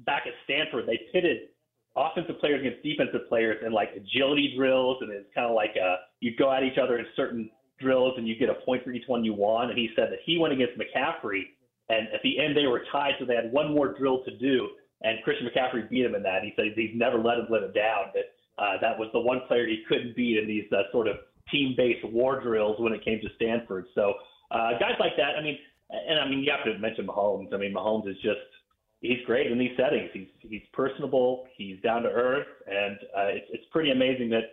back 0.05 0.24
at 0.27 0.33
Stanford 0.43 0.86
they 0.86 1.00
pitted 1.12 1.50
offensive 2.00 2.39
players 2.39 2.62
against 2.62 2.84
defensive 2.84 3.27
players 3.27 3.58
and 3.63 3.74
like 3.74 3.89
agility 3.96 4.53
drills, 4.58 4.98
and 5.01 5.12
it's 5.12 5.27
kind 5.36 5.48
of 5.48 5.56
like 5.56 5.75
uh, 5.75 5.98
you 6.20 6.36
go 6.38 6.51
at 6.51 6.63
each 6.63 6.77
other 6.77 6.98
in 6.98 7.06
certain 7.15 7.50
drills 7.79 8.13
and 8.18 8.27
you 8.27 8.38
get 8.38 8.50
a 8.50 8.56
point 8.65 8.84
for 8.84 8.91
each 8.91 9.08
one 9.08 9.24
you 9.24 9.34
won. 9.34 9.70
And 9.70 9.77
he 9.77 9.89
said 9.96 10.10
that 10.12 10.20
he 10.25 10.38
went 10.38 10.53
against 10.53 10.74
McCaffrey, 10.77 11.44
and 11.89 12.08
at 12.13 12.22
the 12.24 12.39
end 12.39 12.56
they 12.56 12.68
were 12.68 12.84
tied, 12.91 13.13
so 13.20 13.25
they 13.25 13.36
had 13.36 13.51
one 13.51 13.74
more 13.74 13.98
drill 13.98 14.24
to 14.24 14.38
do. 14.38 14.70
And 15.01 15.24
Christian 15.24 15.48
McCaffrey 15.48 15.89
beat 15.89 16.06
him 16.06 16.15
in 16.15 16.24
that. 16.24 16.44
He 16.44 16.53
said 16.56 16.65
he's 16.75 16.91
never 16.94 17.18
let 17.18 17.38
him 17.38 17.48
live 17.50 17.63
it 17.63 17.74
down. 17.74 18.12
That 18.13 18.36
uh, 18.62 18.77
that 18.82 18.98
was 18.98 19.10
the 19.13 19.20
one 19.20 19.41
player 19.48 19.68
he 19.68 19.84
couldn't 19.88 20.15
beat 20.15 20.38
in 20.38 20.48
these 20.48 20.65
uh, 20.74 20.84
sort 20.91 21.08
of 21.08 21.15
team-based 21.50 22.06
war 22.12 22.41
drills 22.41 22.75
when 22.79 22.94
it 22.94 23.03
came 23.03 23.20
to 23.22 23.29
Stanford. 23.38 23.86
So 23.96 24.13
uh, 24.51 24.72
guys 24.79 25.00
like 25.00 25.13
that. 25.18 25.36
I 25.39 25.41
mean, 25.41 25.58
and 25.89 26.20
I 26.20 26.27
mean 26.27 26.39
you 26.39 26.51
have 26.51 26.65
to 26.65 26.77
mention 26.79 27.08
Mahomes. 27.08 27.53
I 27.53 27.58
mean 27.58 27.74
Mahomes 27.74 28.10
is 28.10 28.18
just 28.18 28.39
he's 29.01 29.20
great 29.25 29.51
in 29.51 29.58
these 29.58 29.75
settings. 29.77 30.10
He's 30.13 30.27
he's 30.41 30.62
personable. 30.74 31.48
He's 31.56 31.79
down 31.82 32.03
to 32.03 32.10
earth, 32.10 32.48
and 32.68 32.98
uh, 33.18 33.27
it's 33.27 33.48
it's 33.51 33.65
pretty 33.72 33.91
amazing 33.91 34.29
that 34.29 34.44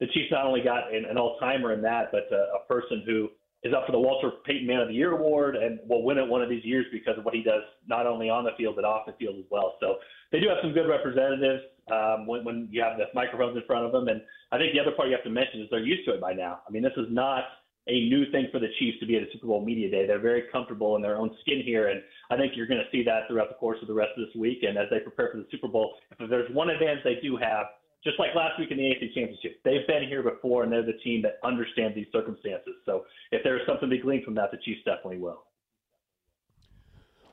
the 0.00 0.06
Chiefs 0.08 0.30
not 0.30 0.46
only 0.46 0.60
got 0.60 0.92
an, 0.92 1.04
an 1.04 1.16
all-timer 1.16 1.72
in 1.72 1.80
that, 1.82 2.10
but 2.10 2.26
uh, 2.32 2.58
a 2.58 2.66
person 2.66 3.04
who 3.06 3.28
is 3.62 3.72
up 3.72 3.86
for 3.86 3.92
the 3.92 3.98
Walter 3.98 4.30
Payton 4.44 4.66
Man 4.66 4.80
of 4.80 4.88
the 4.88 4.94
Year 4.94 5.12
award 5.12 5.56
and 5.56 5.78
will 5.88 6.02
win 6.02 6.18
it 6.18 6.26
one 6.26 6.42
of 6.42 6.50
these 6.50 6.64
years 6.64 6.84
because 6.92 7.16
of 7.16 7.24
what 7.24 7.32
he 7.32 7.42
does 7.42 7.62
not 7.88 8.06
only 8.06 8.28
on 8.28 8.44
the 8.44 8.50
field 8.58 8.76
but 8.76 8.84
off 8.84 9.06
the 9.06 9.12
field 9.12 9.36
as 9.38 9.44
well. 9.50 9.76
So 9.80 9.96
they 10.32 10.40
do 10.40 10.48
have 10.48 10.58
some 10.60 10.72
good 10.72 10.86
representatives 10.86 11.62
um, 11.90 12.26
when, 12.26 12.44
when 12.44 12.68
you 12.70 12.82
have 12.82 12.98
the 12.98 13.04
microphones 13.14 13.56
in 13.56 13.62
front 13.66 13.86
of 13.86 13.92
them. 13.92 14.08
And 14.08 14.20
I 14.52 14.58
think 14.58 14.74
the 14.74 14.80
other 14.80 14.90
part 14.90 15.08
you 15.08 15.14
have 15.14 15.24
to 15.24 15.30
mention 15.30 15.62
is 15.62 15.68
they're 15.70 15.80
used 15.80 16.04
to 16.06 16.14
it 16.14 16.20
by 16.20 16.34
now. 16.34 16.60
I 16.68 16.70
mean, 16.70 16.82
this 16.82 16.92
is 16.98 17.06
not 17.08 17.44
a 17.86 18.08
new 18.08 18.30
thing 18.30 18.48
for 18.50 18.58
the 18.58 18.68
Chiefs 18.78 18.98
to 19.00 19.06
be 19.06 19.16
at 19.16 19.22
a 19.22 19.26
Super 19.32 19.46
Bowl 19.46 19.64
media 19.64 19.90
day. 19.90 20.06
They're 20.06 20.18
very 20.18 20.44
comfortable 20.50 20.96
in 20.96 21.02
their 21.02 21.16
own 21.16 21.30
skin 21.42 21.62
here, 21.64 21.88
and 21.88 22.00
I 22.30 22.36
think 22.36 22.52
you're 22.56 22.66
going 22.66 22.80
to 22.80 22.90
see 22.90 23.04
that 23.04 23.28
throughout 23.28 23.48
the 23.48 23.56
course 23.56 23.78
of 23.82 23.88
the 23.88 23.94
rest 23.94 24.12
of 24.16 24.26
this 24.26 24.34
week. 24.34 24.62
And 24.62 24.78
as 24.78 24.86
they 24.90 25.00
prepare 25.00 25.30
for 25.30 25.38
the 25.38 25.46
Super 25.50 25.68
Bowl, 25.68 25.94
if 26.18 26.30
there's 26.30 26.50
one 26.54 26.70
advantage 26.70 27.04
they 27.04 27.18
do 27.22 27.36
have, 27.36 27.66
just 28.02 28.18
like 28.18 28.34
last 28.34 28.58
week 28.58 28.70
in 28.70 28.78
the 28.78 28.84
AFC 28.84 29.14
Championship, 29.14 29.60
they've 29.64 29.86
been 29.86 30.08
here 30.08 30.22
before, 30.22 30.62
and 30.62 30.72
they're 30.72 30.84
the 30.84 30.98
team 31.04 31.22
that 31.22 31.38
understands 31.42 31.94
these 31.94 32.06
circumstances. 32.12 32.74
So 32.86 33.04
if 33.32 33.42
there's 33.44 33.62
something 33.66 33.90
to 33.90 33.98
glean 33.98 34.24
from 34.24 34.34
that, 34.36 34.50
the 34.50 34.58
Chiefs 34.58 34.80
definitely 34.84 35.18
will. 35.18 35.44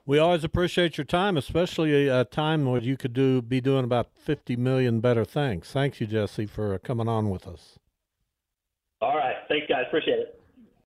We 0.06 0.18
always 0.18 0.44
appreciate 0.44 0.98
your 0.98 1.06
time, 1.06 1.38
especially 1.38 2.08
a 2.08 2.26
time 2.26 2.66
where 2.66 2.82
you 2.82 2.98
could 2.98 3.14
do 3.14 3.42
be 3.42 3.62
doing 3.62 3.84
about 3.84 4.10
50 4.16 4.56
million 4.56 5.00
better 5.00 5.24
things. 5.24 5.70
Thanks 5.70 6.02
you, 6.02 6.08
Jesse, 6.08 6.48
for 6.48 6.78
coming 6.80 7.08
on 7.08 7.30
with 7.30 7.48
us. 7.48 7.78
All 9.00 9.16
right. 9.16 9.36
Thanks, 9.48 9.68
guys. 9.68 9.86
Appreciate 9.88 10.20
it. 10.20 10.41